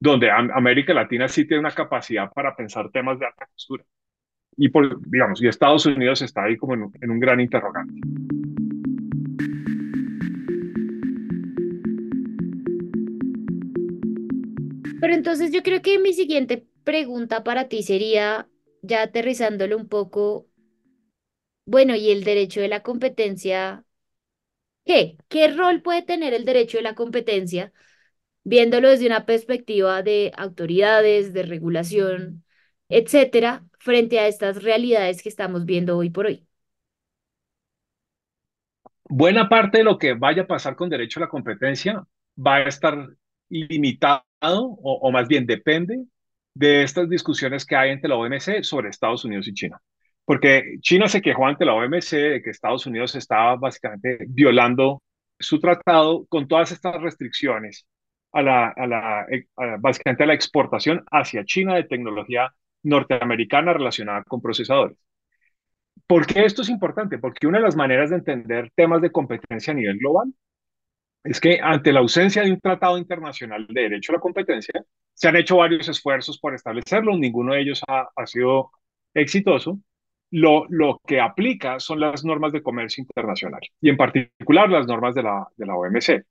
[0.00, 3.84] donde América Latina sí tiene una capacidad para pensar temas de alta costura.
[4.56, 7.94] Y, por, digamos, y Estados Unidos está ahí como en, en un gran interrogante.
[15.00, 18.48] Pero entonces yo creo que mi siguiente pregunta para ti sería,
[18.82, 20.48] ya aterrizándolo un poco,
[21.66, 23.84] bueno, ¿y el derecho de la competencia?
[24.84, 25.18] ¿Qué?
[25.28, 27.72] ¿Qué rol puede tener el derecho de la competencia
[28.44, 32.44] viéndolo desde una perspectiva de autoridades, de regulación,
[32.88, 36.46] etcétera, frente a estas realidades que estamos viendo hoy por hoy.
[39.08, 42.04] Buena parte de lo que vaya a pasar con derecho a la competencia
[42.36, 43.08] va a estar
[43.48, 46.04] limitado o, o más bien depende
[46.58, 49.80] de estas discusiones que hay entre la OMC sobre Estados Unidos y China.
[50.24, 55.02] Porque China se quejó ante la OMC de que Estados Unidos estaba básicamente violando
[55.38, 57.86] su tratado con todas estas restricciones
[58.32, 58.74] a la,
[59.78, 64.98] básicamente a la exportación hacia China de tecnología norteamericana relacionada con procesadores.
[66.08, 67.18] ¿Por qué esto es importante?
[67.18, 70.34] Porque una de las maneras de entender temas de competencia a nivel global
[71.22, 74.82] es que ante la ausencia de un tratado internacional de derecho a la competencia,
[75.18, 78.70] se han hecho varios esfuerzos por establecerlo, ninguno de ellos ha, sido
[79.12, 79.80] exitoso.
[80.30, 85.16] Lo, lo, que aplica son las normas de comercio internacional y en particular las normas
[85.16, 86.24] de la, de la OMC.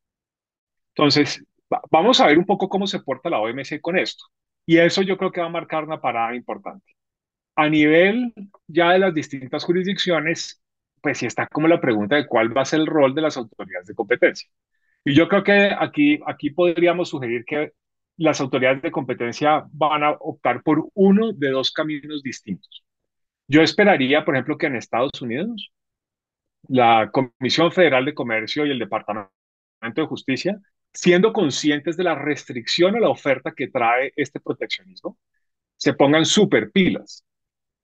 [0.96, 1.44] Entonces,
[1.92, 4.24] vamos a ver un poco cómo se porta la OMC con esto.
[4.66, 6.86] Y eso yo creo que va a marcar una parada importante.
[7.56, 8.34] A nivel
[8.68, 10.62] ya de las distintas jurisdicciones,
[11.02, 13.36] pues sí está como la pregunta de cuál va a ser el rol de las
[13.36, 14.50] autoridades de competencia.
[15.04, 17.74] Y yo creo que aquí, aquí podríamos sugerir que
[18.18, 22.84] las autoridades de competencia van a optar por uno de dos caminos distintos.
[23.48, 25.72] Yo esperaría, por ejemplo, que en Estados Unidos
[26.68, 29.30] la Comisión Federal de Comercio y el Departamento
[29.80, 30.60] de Justicia,
[30.94, 35.18] siendo conscientes de la restricción a la oferta que trae este proteccionismo,
[35.78, 37.26] se pongan súper pilas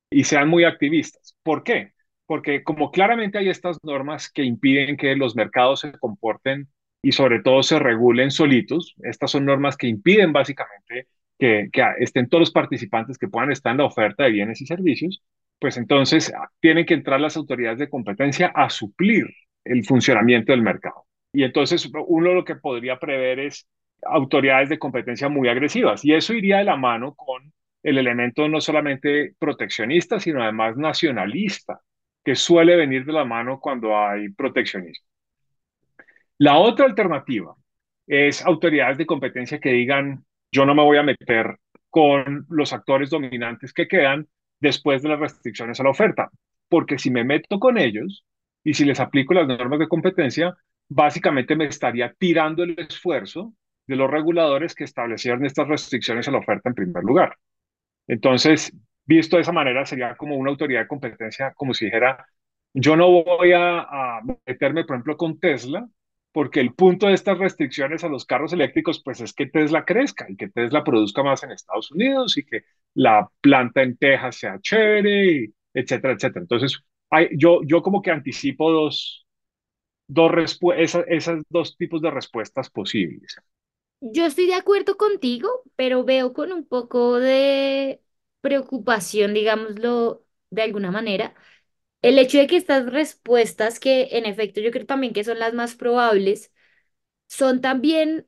[0.10, 1.38] y sean muy activistas.
[1.44, 1.94] ¿Por qué?
[2.26, 6.70] Porque como claramente hay estas normas que impiden que los mercados se comporten
[7.04, 12.30] y sobre todo se regulen solitos, estas son normas que impiden básicamente que, que estén
[12.30, 15.22] todos los participantes que puedan estar en la oferta de bienes y servicios,
[15.60, 19.28] pues entonces tienen que entrar las autoridades de competencia a suplir
[19.66, 21.06] el funcionamiento del mercado.
[21.34, 23.68] Y entonces uno lo que podría prever es
[24.06, 26.04] autoridades de competencia muy agresivas.
[26.06, 27.52] Y eso iría de la mano con
[27.84, 31.82] el elemento no solamente proteccionista, sino además nacionalista,
[32.24, 35.13] que suele venir de la mano cuando hay proteccionismo.
[36.38, 37.56] La otra alternativa
[38.08, 41.58] es autoridades de competencia que digan, yo no me voy a meter
[41.90, 44.28] con los actores dominantes que quedan
[44.60, 46.30] después de las restricciones a la oferta,
[46.70, 48.26] porque si me meto con ellos
[48.64, 50.56] y si les aplico las normas de competencia,
[50.90, 53.54] básicamente me estaría tirando el esfuerzo
[53.88, 57.38] de los reguladores que establecieron estas restricciones a la oferta en primer lugar.
[58.08, 58.74] Entonces,
[59.06, 62.26] visto de esa manera, sería como una autoridad de competencia, como si dijera,
[62.74, 65.88] yo no voy a, meterme, por ejemplo, con Tesla,
[66.34, 70.26] porque el punto de estas restricciones a los carros eléctricos, pues es que Tesla crezca
[70.30, 72.64] y que Tesla produzca más en Estados Unidos y que
[72.96, 76.42] la planta en Texas sea chévere, etcétera, etcétera.
[76.42, 76.80] Entonces,
[77.38, 79.26] yo, yo como que anticipo dos,
[80.08, 80.32] dos
[80.78, 83.38] esas, esas dos tipos de respuestas posibles.
[84.02, 88.02] Yo estoy de acuerdo contigo, pero veo con un poco de
[88.42, 91.34] preocupación, digámoslo de alguna manera,
[92.04, 95.54] el hecho de que estas respuestas, que en efecto yo creo también que son las
[95.56, 96.54] más probables,
[97.28, 98.28] son también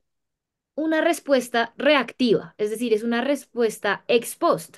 [0.75, 4.77] una respuesta reactiva, es decir, es una respuesta ex post.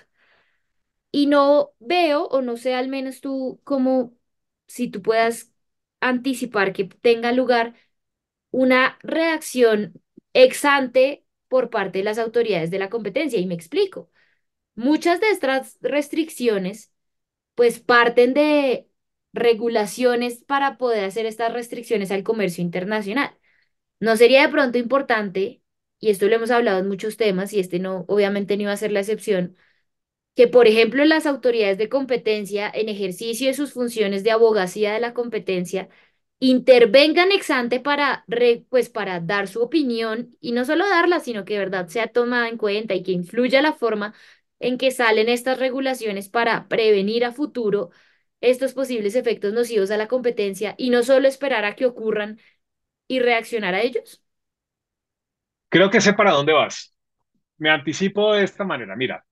[1.12, 4.14] Y no veo, o no sé al menos tú como
[4.68, 5.52] si tú puedas
[6.02, 7.76] anticipar que tenga lugar
[8.52, 10.02] una reacción
[10.34, 13.40] ex ante por parte de las autoridades de la competencia.
[13.40, 14.12] Y me explico.
[14.76, 16.94] Muchas de estas restricciones
[17.58, 18.88] pues parten de
[19.34, 23.38] regulaciones para poder hacer estas restricciones al comercio internacional.
[24.00, 25.64] ¿No sería de pronto importante,
[26.00, 28.78] y esto lo hemos hablado en muchos temas, y este no, obviamente no iba a
[28.78, 29.58] ser la excepción,
[30.36, 35.00] que, por ejemplo, las autoridades de competencia, en ejercicio de sus funciones de abogacía de
[35.00, 35.90] la competencia,
[36.40, 38.26] intervengan ex ante para,
[38.70, 42.50] pues, para dar su opinión y no solo darla, sino que de verdad sea tomada
[42.50, 44.14] en cuenta y que influya la forma
[44.60, 47.92] en que salen estas regulaciones para prevenir a futuro
[48.42, 52.40] estos posibles efectos nocivos a la competencia y no solo esperar a que ocurran
[53.08, 54.24] y reaccionar a ellos?
[55.70, 56.96] Creo que sé para dónde vas.
[57.60, 58.96] Me anticipo de esta manera.
[58.96, 59.26] Mira,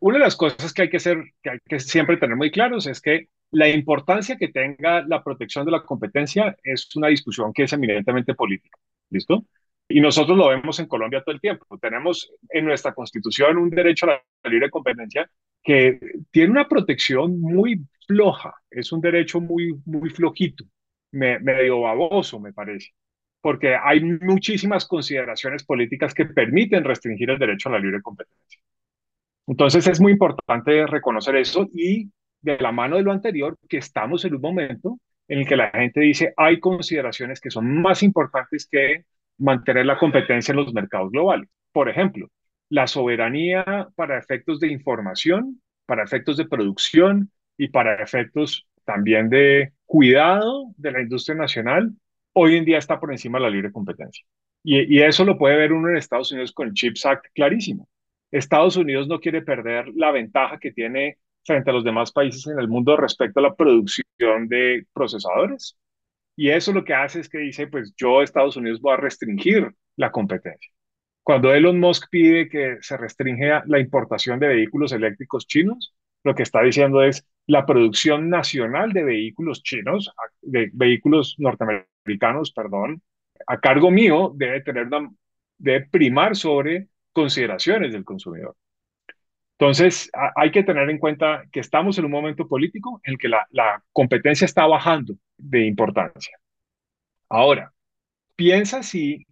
[0.00, 2.86] una de las cosas que hay que, ser, que hay que siempre tener muy claros
[2.86, 7.64] es que la importancia que tenga la protección de la competencia es una discusión que
[7.64, 8.78] es eminentemente política.
[9.10, 9.46] ¿Listo?
[9.92, 11.66] Y nosotros lo vemos en Colombia todo el tiempo.
[11.78, 15.28] Tenemos en nuestra constitución un derecho a la libre competencia
[15.64, 15.98] que
[16.30, 20.64] tiene una protección muy floja, es un derecho muy, muy flojito,
[21.10, 22.90] medio baboso, me parece,
[23.40, 28.60] porque hay muchísimas consideraciones políticas que permiten restringir el derecho a la libre competencia.
[29.48, 32.08] Entonces es muy importante reconocer eso y
[32.40, 35.70] de la mano de lo anterior, que estamos en un momento en el que la
[35.70, 39.04] gente dice hay consideraciones que son más importantes que
[39.40, 41.48] mantener la competencia en los mercados globales.
[41.72, 42.28] Por ejemplo,
[42.68, 49.72] la soberanía para efectos de información, para efectos de producción y para efectos también de
[49.86, 51.92] cuidado de la industria nacional,
[52.32, 54.24] hoy en día está por encima de la libre competencia.
[54.62, 57.88] Y, eso lo puede ver uno en Estados Unidos con el CHIPS Act clarísimo.
[58.30, 62.58] Estados Unidos no quiere perder la ventaja que tiene frente a los demás países en
[62.58, 65.76] el mundo respecto a la producción de procesadores.
[66.40, 69.74] Y eso lo que hace es que dice, pues yo, Estados Unidos, voy a restringir
[69.96, 70.72] la competencia.
[71.22, 76.44] Cuando Elon Musk pide que se restringe la importación de vehículos eléctricos chinos, lo que
[76.44, 83.02] está diciendo es la producción nacional de vehículos chinos, de vehículos norteamericanos, perdón,
[83.46, 85.10] a cargo mío debe tener una,
[85.58, 88.56] debe primar sobre consideraciones del consumidor.
[89.60, 93.28] Entonces, hay que tener en cuenta que estamos en un momento político en el que
[93.28, 96.38] la, la competencia está bajando de importancia.
[97.28, 97.70] Ahora,
[98.34, 99.26] piensa si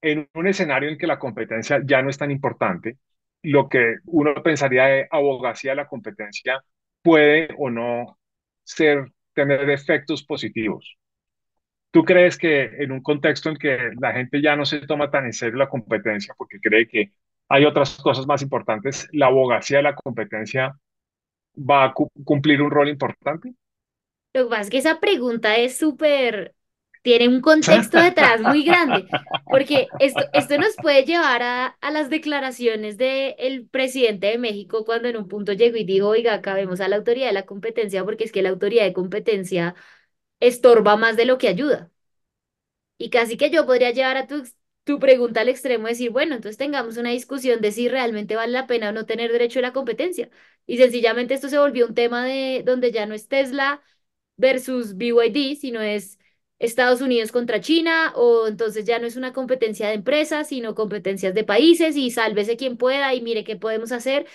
[0.00, 2.98] en un escenario en que la competencia ya no es tan importante,
[3.42, 6.62] lo que uno pensaría de abogacía de la competencia
[7.02, 8.16] puede o no
[8.62, 10.96] ser, tener efectos positivos.
[11.90, 15.24] ¿Tú crees que en un contexto en que la gente ya no se toma tan
[15.26, 17.10] en serio la competencia porque cree que
[17.48, 20.76] hay otras cosas más importantes, la abogacía de la competencia
[21.56, 23.54] va a cumplir un rol importante?
[24.32, 26.54] Lo que pasa es que esa pregunta es súper,
[27.02, 29.08] tiene un contexto detrás muy grande,
[29.48, 35.08] porque esto, esto nos puede llevar a, a las declaraciones del presidente de México cuando
[35.08, 38.24] en un punto llegó y dijo, oiga, acabemos a la autoridad de la competencia porque
[38.24, 39.74] es que la autoridad de competencia
[40.40, 41.90] estorba más de lo que ayuda.
[42.98, 44.44] Y casi que yo podría llevar a tu
[44.84, 48.66] tu pregunta al extremo decir, bueno, entonces tengamos una discusión de si realmente vale la
[48.66, 50.30] pena o no tener derecho a la competencia.
[50.66, 53.82] Y sencillamente esto se volvió un tema de donde ya no es Tesla
[54.36, 56.18] versus BYD, sino es
[56.58, 61.34] Estados Unidos contra China, o entonces ya no es una competencia de empresas, sino competencias
[61.34, 64.26] de países y sálvese quien pueda y mire qué podemos hacer.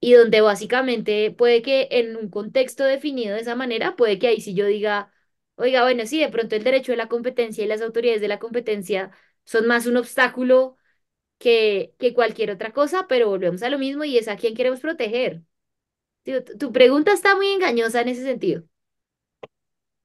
[0.00, 4.40] Y donde básicamente puede que en un contexto definido de esa manera, puede que ahí
[4.40, 5.12] sí yo diga,
[5.56, 8.38] oiga, bueno, sí, de pronto el derecho de la competencia y las autoridades de la
[8.38, 9.10] competencia
[9.48, 10.76] son más un obstáculo
[11.38, 14.80] que, que cualquier otra cosa, pero volvemos a lo mismo y es a quién queremos
[14.80, 15.40] proteger.
[16.58, 18.64] Tu, pregunta está muy engañosa en ese sentido.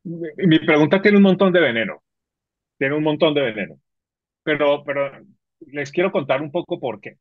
[0.05, 2.01] Mi pregunta tiene un montón de veneno,
[2.77, 3.81] tiene un montón de veneno,
[4.43, 5.11] pero, pero
[5.59, 7.17] les quiero contar un poco por qué.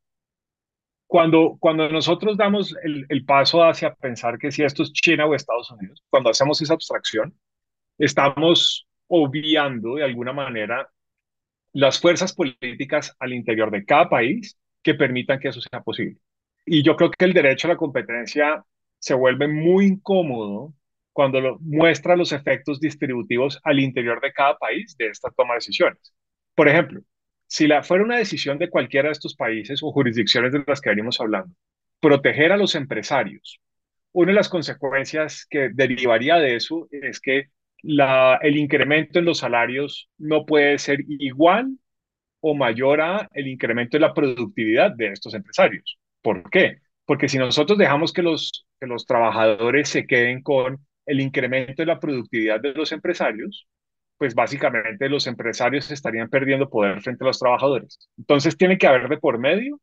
[1.05, 5.35] Cuando, cuando nosotros damos el, el paso hacia pensar que si esto es China o
[5.35, 7.37] Estados Unidos, cuando hacemos esa abstracción,
[7.97, 10.89] estamos obviando de alguna manera
[11.73, 16.19] las fuerzas políticas al interior de cada país que permitan que eso sea posible.
[16.65, 18.63] Y yo creo que el derecho a la competencia
[18.99, 20.73] se vuelve muy incómodo
[21.11, 26.13] cuando muestra los efectos distributivos al interior de cada país de esta toma de decisiones.
[26.55, 27.01] Por ejemplo,
[27.47, 30.89] si la, fuera una decisión de cualquiera de estos países o jurisdicciones de las que
[30.89, 31.55] venimos hablando,
[31.99, 33.59] proteger a los empresarios,
[34.11, 37.49] una de las consecuencias que derivaría de eso es que
[37.83, 41.77] el incremento en los salarios no puede ser igual
[42.41, 45.97] o mayor a el incremento de la productividad de estos empresarios.
[46.21, 46.79] ¿Por qué?
[47.05, 51.85] Porque si nosotros dejamos que los, que los trabajadores se queden con el incremento de
[51.85, 53.67] la productividad de los empresarios,
[54.17, 57.99] pues básicamente los empresarios estarían perdiendo poder frente a los trabajadores.
[58.17, 59.79] Entonces tiene que haber de por medio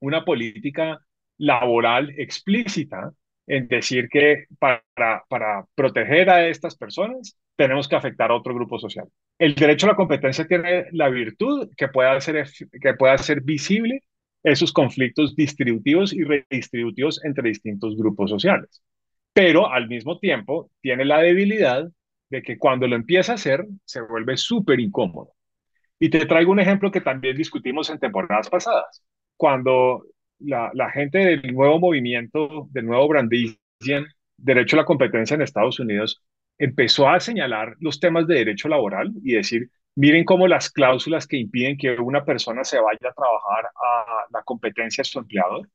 [0.00, 1.00] una política
[1.38, 3.12] laboral explícita
[3.46, 4.82] en decir que para,
[5.28, 9.08] para proteger a estas personas tenemos que afectar a otro grupo social.
[9.38, 12.44] El derecho a la competencia tiene la virtud que pueda hacer,
[12.80, 14.02] que pueda hacer visible
[14.42, 18.82] esos conflictos distributivos y redistributivos entre distintos grupos sociales.
[19.32, 21.88] Pero al mismo tiempo tiene la debilidad
[22.30, 25.32] de que cuando lo empieza a hacer se vuelve súper incómodo.
[25.98, 29.02] Y te traigo un ejemplo que también discutimos en temporadas pasadas.
[29.36, 30.04] Cuando
[30.40, 36.22] la, gente del nuevo movimiento, del nuevo Brandizian, derecho a la competencia en Estados Unidos,
[36.58, 41.36] empezó a señalar los temas de derecho laboral y decir, miren cómo las cláusulas que
[41.38, 45.68] impiden que una persona se vaya a trabajar a la competencia de su empleador,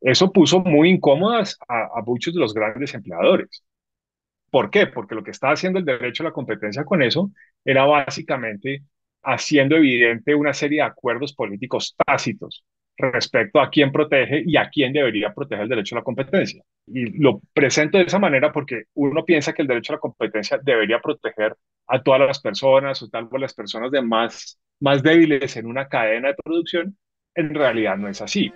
[0.00, 3.64] eso puso muy incómodas a, a muchos de los grandes empleadores.
[4.50, 4.86] ¿Por qué?
[4.86, 7.30] Porque lo que está haciendo el derecho a la competencia con eso
[7.64, 8.84] era básicamente
[9.22, 12.64] haciendo evidente una serie de acuerdos políticos tácitos
[13.00, 16.62] respecto a quién protege y a quién debería proteger el derecho a la competencia.
[16.86, 20.58] Y lo presento de esa manera porque uno piensa que el derecho a la competencia
[20.62, 25.56] debería proteger a todas las personas o tal vez las personas de más, más débiles
[25.56, 26.96] en una cadena de producción.
[27.34, 28.52] En realidad no es así.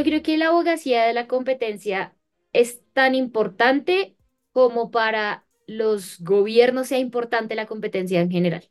[0.00, 2.16] Yo creo que la abogacía de la competencia
[2.52, 4.16] es tan importante
[4.52, 8.70] como para los gobiernos sea importante la competencia en general.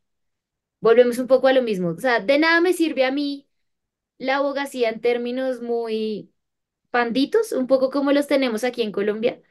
[0.81, 1.89] Volvemos un poco a lo mismo.
[1.89, 3.47] O sea, de nada me sirve a mí
[4.17, 6.33] la abogacía en términos muy
[6.91, 9.41] panditos, un poco como los tenemos aquí en Colombia.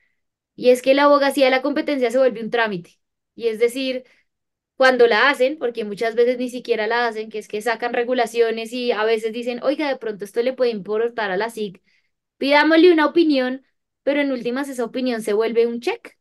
[0.56, 3.00] Y es que la abogacía de la competencia se vuelve un trámite.
[3.36, 4.04] Y es decir,
[4.78, 8.72] cuando la hacen, porque muchas veces ni siquiera la hacen, que es que sacan regulaciones
[8.74, 11.82] y a veces dicen, oiga, de pronto esto le puede importar a la SIC,
[12.38, 13.66] pidámosle una opinión,
[14.04, 16.16] pero en últimas esa opinión se vuelve un check.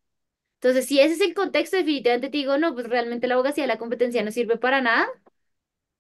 [0.62, 3.70] Entonces, si ese es el contexto, definitivamente te digo, no, pues realmente la abogacía de
[3.70, 5.08] la competencia no sirve para nada.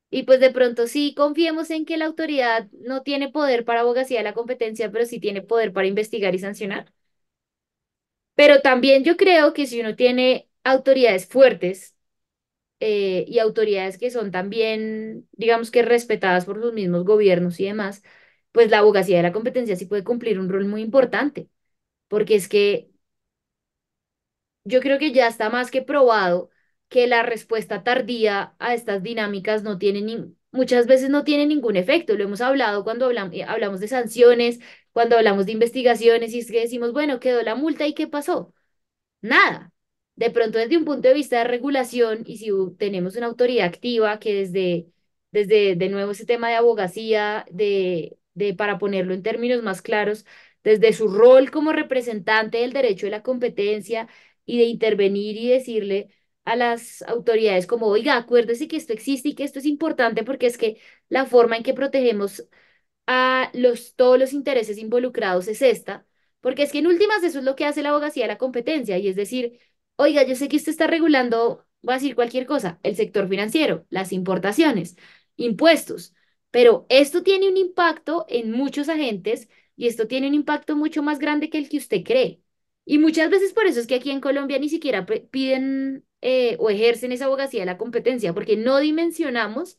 [0.09, 4.19] Y pues de pronto sí confiemos en que la autoridad no tiene poder para abogacía
[4.19, 6.93] de la competencia, pero sí tiene poder para investigar y sancionar.
[8.35, 11.95] Pero también yo creo que si uno tiene autoridades fuertes
[12.79, 18.03] eh, y autoridades que son también, digamos que respetadas por los mismos gobiernos y demás,
[18.51, 21.49] pues la abogacía de la competencia sí puede cumplir un rol muy importante,
[22.09, 22.89] porque es que
[24.63, 26.49] yo creo que ya está más que probado
[26.89, 31.75] que la respuesta tardía a estas dinámicas no tiene ni, muchas veces no tiene ningún
[31.75, 32.15] efecto.
[32.15, 34.59] Lo hemos hablado cuando hablamos, eh, hablamos de sanciones,
[34.91, 38.53] cuando hablamos de investigaciones y es que decimos, bueno, quedó la multa y ¿qué pasó?
[39.21, 39.71] Nada.
[40.17, 42.49] De pronto, desde un punto de vista de regulación, y si
[42.79, 44.87] tenemos una autoridad activa que desde,
[45.31, 50.25] desde de nuevo ese tema de abogacía, de, de, para ponerlo en términos más claros,
[50.63, 54.07] desde su rol como representante del derecho de la competencia
[54.45, 56.09] y de intervenir y decirle
[56.45, 60.47] a las autoridades como, oiga, acuérdese que esto existe y que esto es importante porque
[60.47, 62.43] es que la forma en que protegemos
[63.07, 66.05] a los, todos los intereses involucrados es esta,
[66.41, 68.97] porque es que en últimas eso es lo que hace la abogacía de la competencia
[68.97, 69.59] y es decir,
[69.97, 73.85] oiga, yo sé que usted está regulando, voy a decir cualquier cosa, el sector financiero,
[73.89, 74.97] las importaciones,
[75.37, 76.15] impuestos,
[76.51, 81.19] pero esto tiene un impacto en muchos agentes y esto tiene un impacto mucho más
[81.19, 82.41] grande que el que usted cree.
[82.85, 86.69] Y muchas veces por eso es que aquí en Colombia ni siquiera piden eh, o
[86.69, 89.77] ejercen esa abogacía de la competencia, porque no dimensionamos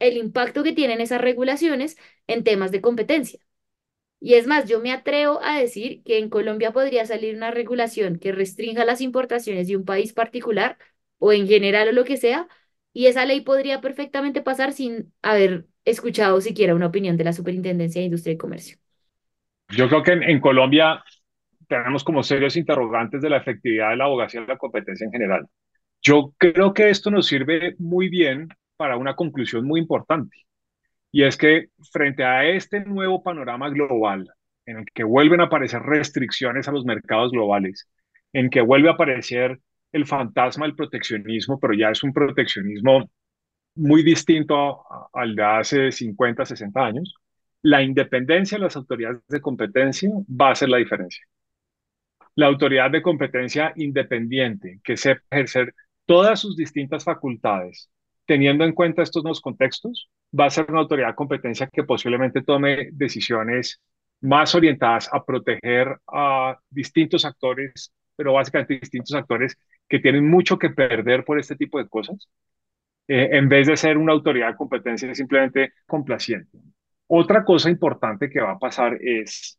[0.00, 1.96] el impacto que tienen esas regulaciones
[2.28, 3.40] en temas de competencia.
[4.20, 8.18] Y es más, yo me atrevo a decir que en Colombia podría salir una regulación
[8.18, 10.76] que restrinja las importaciones de un país particular
[11.18, 12.48] o en general o lo que sea,
[12.92, 18.00] y esa ley podría perfectamente pasar sin haber escuchado siquiera una opinión de la Superintendencia
[18.00, 18.78] de Industria y Comercio.
[19.68, 21.04] Yo creo que en, Colombia
[21.68, 25.46] tenemos como serios interrogantes de la efectividad de la abogacía de la competencia en general.
[26.00, 30.47] Yo creo que esto nos sirve muy bien para una conclusión muy importante.
[31.10, 34.30] Y es que frente a este nuevo panorama global,
[34.66, 37.88] en el que vuelven a aparecer restricciones a los mercados globales,
[38.32, 39.58] en que vuelve a aparecer
[39.92, 43.10] el fantasma del proteccionismo, pero ya es un proteccionismo
[43.74, 47.14] muy distinto al de hace 50, 60 años,
[47.62, 51.24] la independencia de las autoridades de competencia va a ser la diferencia.
[52.34, 55.74] La autoridad de competencia independiente que sepa ejercer
[56.06, 57.90] todas sus distintas facultades
[58.28, 62.42] teniendo en cuenta estos nuevos contextos, va a ser una autoridad de competencia que posiblemente
[62.42, 63.80] tome decisiones
[64.20, 69.56] más orientadas a proteger a distintos actores, pero básicamente distintos actores
[69.88, 72.28] que tienen mucho que perder por este tipo de cosas,
[73.08, 76.58] eh, en vez de ser una autoridad de competencia simplemente complaciente.
[77.06, 79.58] Otra cosa importante que va a pasar es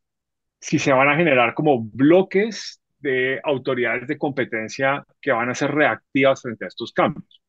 [0.59, 5.71] si se van a generar como bloques de autoridades de competencia que van a ser
[5.71, 7.39] reactivas frente a estos cambios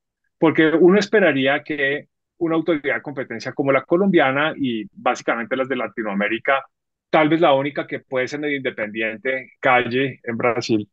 [0.40, 2.08] porque uno esperaría que
[2.40, 6.64] una autoridad de competencia como la colombiana y básicamente las de Latinoamérica,
[7.10, 10.88] tal vez la única que puede ser independiente, Calle en Brasil,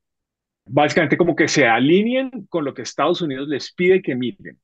[0.65, 4.59] básicamente como que se alineen con lo que Estados Unidos les pide que miren.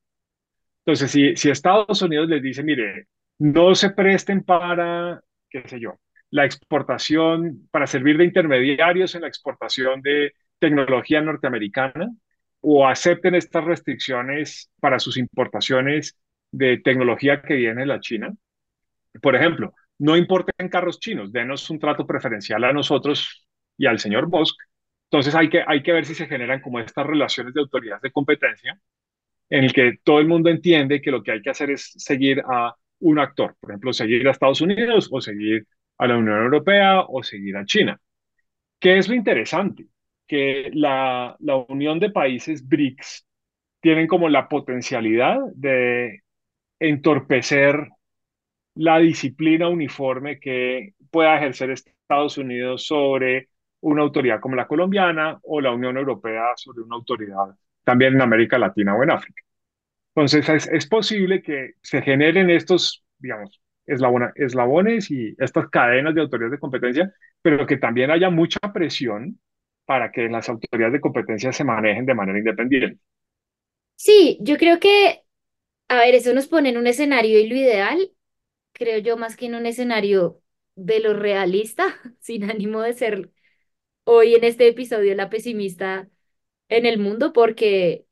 [0.84, 3.06] Entonces, si, si Estados Unidos les dice, mire,
[3.38, 5.98] no se presten para, qué sé yo,
[6.30, 12.10] la exportación, para servir de intermediarios en la exportación de tecnología norteamericana,
[12.60, 16.16] o acepten estas restricciones para sus importaciones
[16.56, 18.34] de tecnología que viene de la China.
[19.22, 23.46] Por ejemplo, no importen carros chinos, denos un trato preferencial a nosotros
[23.76, 24.54] y al señor Bosch.
[25.10, 28.12] Entonces hay que, hay que ver si se generan como estas relaciones de autoridades de
[28.12, 28.78] competencia
[29.50, 32.42] en el que todo el mundo entiende que lo que hay que hacer es seguir
[32.48, 35.66] a un actor, por ejemplo, seguir a Estados Unidos o seguir
[35.98, 38.00] a la Unión Europea o seguir a China.
[38.80, 39.86] ¿Qué es lo interesante?
[40.26, 43.26] que la, la unión de países BRICS
[43.80, 46.23] tienen como la potencialidad de
[46.78, 47.88] entorpecer
[48.74, 53.48] la disciplina uniforme que pueda ejercer Estados Unidos sobre
[53.80, 57.54] una autoridad como la colombiana o la Unión Europea sobre una autoridad
[57.84, 59.42] también en América Latina o en África.
[60.14, 66.52] Entonces es, es posible que se generen estos, digamos, eslabones y estas cadenas de autoridades
[66.52, 67.12] de competencia,
[67.42, 69.38] pero que también haya mucha presión
[69.84, 73.00] para que las autoridades de competencia se manejen de manera independiente.
[73.96, 75.23] Sí, yo creo que,
[75.88, 78.10] a ver, eso nos pone en un escenario y lo ideal,
[78.72, 80.42] creo yo, más que en un escenario
[80.76, 83.30] de lo realista, sin ánimo de ser
[84.04, 86.08] hoy en este episodio la pesimista
[86.70, 88.06] en el mundo, porque,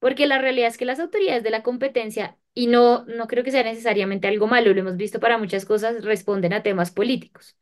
[0.00, 3.52] porque la realidad es que las autoridades de la competencia, y no, no creo que
[3.52, 7.56] sea necesariamente algo malo, lo hemos visto para muchas cosas, responden a temas políticos.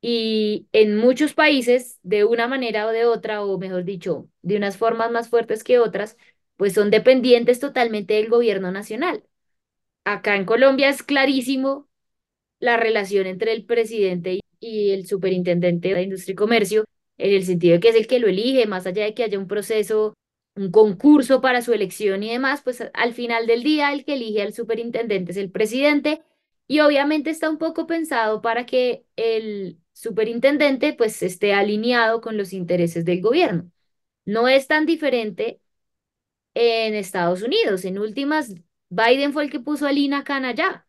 [0.00, 4.76] Y en muchos países, de una manera o de otra, o mejor dicho, de unas
[4.76, 6.16] formas más fuertes que otras,
[6.58, 9.24] pues son dependientes totalmente del gobierno nacional.
[10.04, 11.88] Acá en Colombia es clarísimo
[12.60, 16.84] la relación entre el presidente y el superintendente de Industria y Comercio,
[17.18, 19.38] en el sentido de que es el que lo elige, más allá de que haya
[19.38, 20.14] un proceso,
[20.56, 24.42] un concurso para su elección y demás, pues al final del día el que elige
[24.42, 26.22] al superintendente es el presidente
[26.66, 32.52] y obviamente está un poco pensado para que el superintendente pues esté alineado con los
[32.52, 33.70] intereses del gobierno.
[34.24, 35.60] No es tan diferente
[36.58, 37.84] en Estados Unidos.
[37.84, 38.54] En últimas,
[38.90, 40.86] Biden fue el que puso a Lina allá.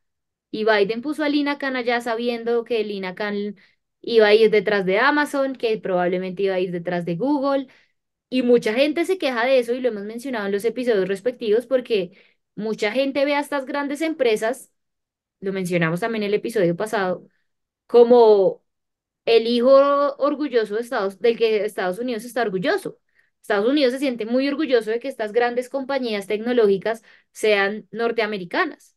[0.51, 3.55] Y Biden puso a Lina allá sabiendo que Lina Khan
[4.01, 7.67] iba a ir detrás de Amazon, que probablemente iba a ir detrás de Google.
[8.29, 11.65] Y mucha gente se queja de eso y lo hemos mencionado en los episodios respectivos
[11.67, 12.11] porque
[12.55, 14.71] mucha gente ve a estas grandes empresas,
[15.41, 17.27] lo mencionamos también en el episodio pasado,
[17.87, 18.63] como
[19.25, 22.99] el hijo orgulloso de Estados, del que Estados Unidos está orgulloso.
[23.41, 28.95] Estados Unidos se siente muy orgulloso de que estas grandes compañías tecnológicas sean norteamericanas.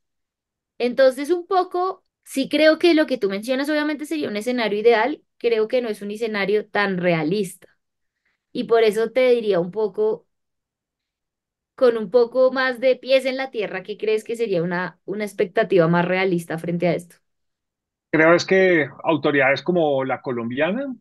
[0.78, 5.22] Entonces, un poco, sí creo que lo que tú mencionas obviamente sería un escenario ideal,
[5.38, 7.68] creo que no es un escenario tan realista.
[8.52, 10.26] Y por eso te diría un poco,
[11.74, 15.24] con un poco más de pies en la tierra, ¿qué crees que sería una, una
[15.24, 17.16] expectativa más realista frente a esto?
[18.10, 20.94] Creo es que autoridades como la colombiana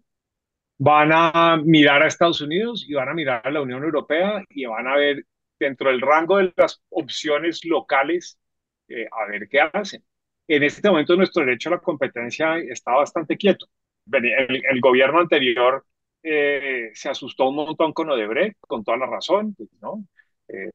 [0.84, 4.66] van a mirar a Estados Unidos y van a mirar a la Unión Europea y
[4.66, 5.24] van a ver
[5.60, 8.40] dentro del rango de las opciones locales,
[8.88, 10.04] eh, a ver qué hacen.
[10.48, 13.68] En este momento nuestro derecho a la competencia está bastante quieto.
[14.12, 15.86] El, el gobierno anterior
[16.24, 20.04] eh, se asustó un montón con Odebrecht, con toda la razón, pues, ¿no?
[20.48, 20.72] Eh,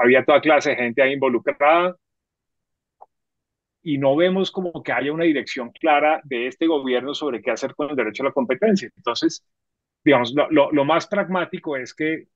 [0.00, 1.94] había toda clase de gente ahí involucrada,
[3.82, 7.74] y no vemos como que haya una dirección clara de este gobierno sobre qué hacer
[7.74, 8.90] con el derecho a la competencia.
[8.96, 9.44] Entonces,
[10.04, 12.28] digamos, lo, lo, más pragmático es que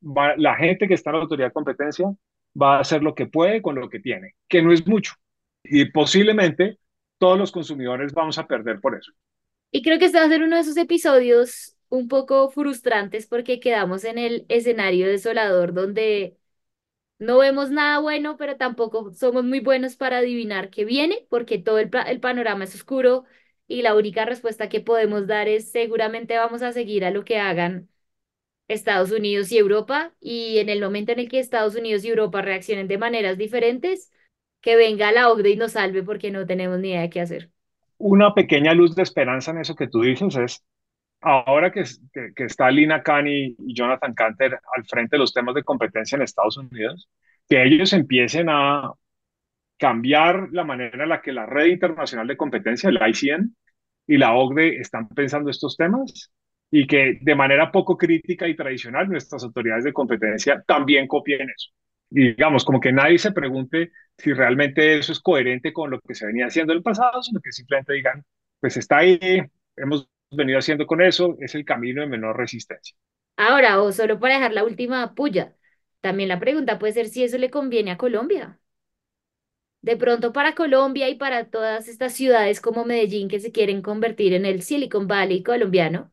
[0.00, 2.06] la gente que está en la autoridad de competencia
[2.60, 5.14] va a hacer lo que puede con lo que tiene, que no es mucho.
[5.64, 6.78] Y posiblemente
[7.18, 9.12] todos los consumidores vamos a perder por eso.
[9.70, 13.60] Y creo que este va a ser uno de esos episodios un poco frustrantes porque
[13.60, 16.37] quedamos en el escenario desolador donde
[17.18, 21.78] no vemos nada bueno, pero tampoco somos muy buenos para adivinar qué viene, porque todo
[21.78, 23.24] el, el panorama es oscuro
[23.66, 27.38] y la única respuesta que podemos dar es seguramente vamos a seguir a lo que
[27.38, 27.88] hagan
[28.68, 32.42] Estados Unidos y Europa, y en el momento en el que Estados Unidos y Europa
[32.42, 34.10] reaccionen de maneras diferentes,
[34.60, 37.50] que venga la OCDE y nos salve porque no tenemos ni idea de qué hacer.
[37.98, 40.64] Una pequeña luz de esperanza en eso que tú dices es
[41.20, 41.84] ahora que,
[42.36, 46.22] está Lina Khan y, y, Jonathan Canter al frente de los temas de competencia en
[46.22, 47.08] Estados Unidos,
[47.48, 48.92] que ellos empiecen a
[49.78, 53.54] cambiar la manera en la que la red internacional de competencia, el ICN,
[54.08, 56.32] y la OCDE están pensando estos temas
[56.70, 61.70] y que de manera poco crítica y tradicional nuestras autoridades de competencia también copien eso.
[62.10, 66.14] Y digamos, como que nadie se pregunte si realmente eso es coherente con lo que
[66.14, 68.24] se venía haciendo en el pasado, sino que simplemente digan,
[68.60, 69.42] pues está ahí,
[69.76, 72.96] hemos venido haciendo con eso, es el camino de menor resistencia.
[73.36, 75.56] Ahora, o solo para dejar la última puya,
[76.02, 78.60] también la pregunta puede ser si eso le conviene a Colombia.
[79.80, 84.32] De pronto para Colombia y para todas estas ciudades como Medellín que se quieren convertir
[84.34, 86.12] en el Silicon Valley colombiano,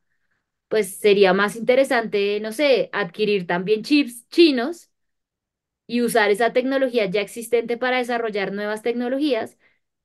[0.69, 4.91] pues sería más interesante, no sé, adquirir también chips chinos
[5.87, 9.57] y usar esa tecnología ya existente para desarrollar nuevas tecnologías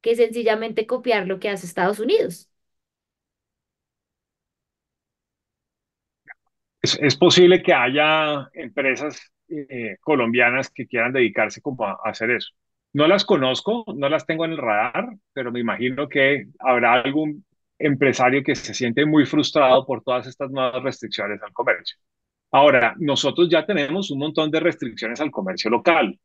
[0.02, 2.49] que sencillamente copiar lo que hace Estados Unidos.
[6.83, 12.51] Es, posible que haya empresas eh, colombianas que quieran dedicarse como a, hacer eso.
[12.93, 17.45] No las conozco, no las tengo en el radar, pero me imagino que habrá algún
[17.78, 21.97] empresario que se siente muy frustrado por todas estas nuevas restricciones al comercio.
[22.51, 26.18] Ahora, nosotros ya tenemos un montón de restricciones al comercio local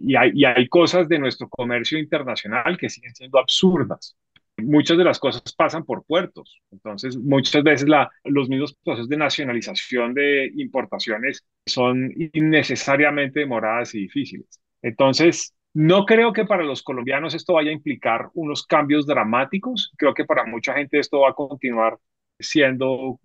[0.00, 4.16] y hay cosas de nuestro comercio internacional que siguen siendo absurdas.
[4.58, 7.88] Muchas de las cosas pasan por puertos, entonces muchas veces
[8.24, 14.60] los mismos procesos de nacionalización de importaciones son innecesariamente demoradas y difíciles.
[14.82, 19.92] Entonces, No creo que para los colombianos esto vaya a implicar unos cambios dramáticos.
[19.96, 21.98] Creo que para mucha gente esto va a continuar
[22.40, 23.20] siendo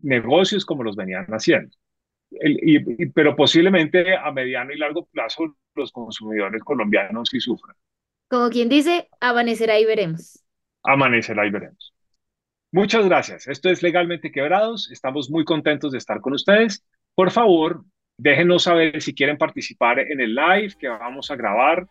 [0.00, 1.76] negocios como los venían haciendo.
[3.14, 7.76] pero posiblemente a mediano y largo plazo los consumidores colombianos sí sufran.
[8.28, 10.41] Como quien dice, amanecerá y veremos.
[10.82, 11.94] Amanecerá y veremos.
[12.72, 13.46] Muchas gracias.
[13.48, 14.90] Esto es Legalmente Quebrados.
[14.90, 16.84] Estamos muy contentos de estar con ustedes.
[17.14, 17.84] Por favor,
[18.16, 21.86] déjenos saber si quieren participar en el live que vamos a grabar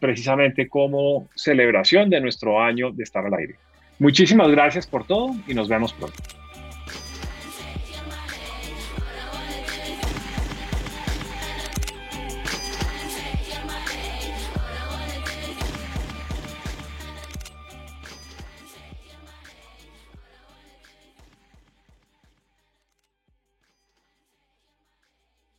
[0.00, 3.56] precisamente como celebración de nuestro año de estar al aire.
[3.98, 6.43] Muchísimas gracias por todo y nos vemos pronto.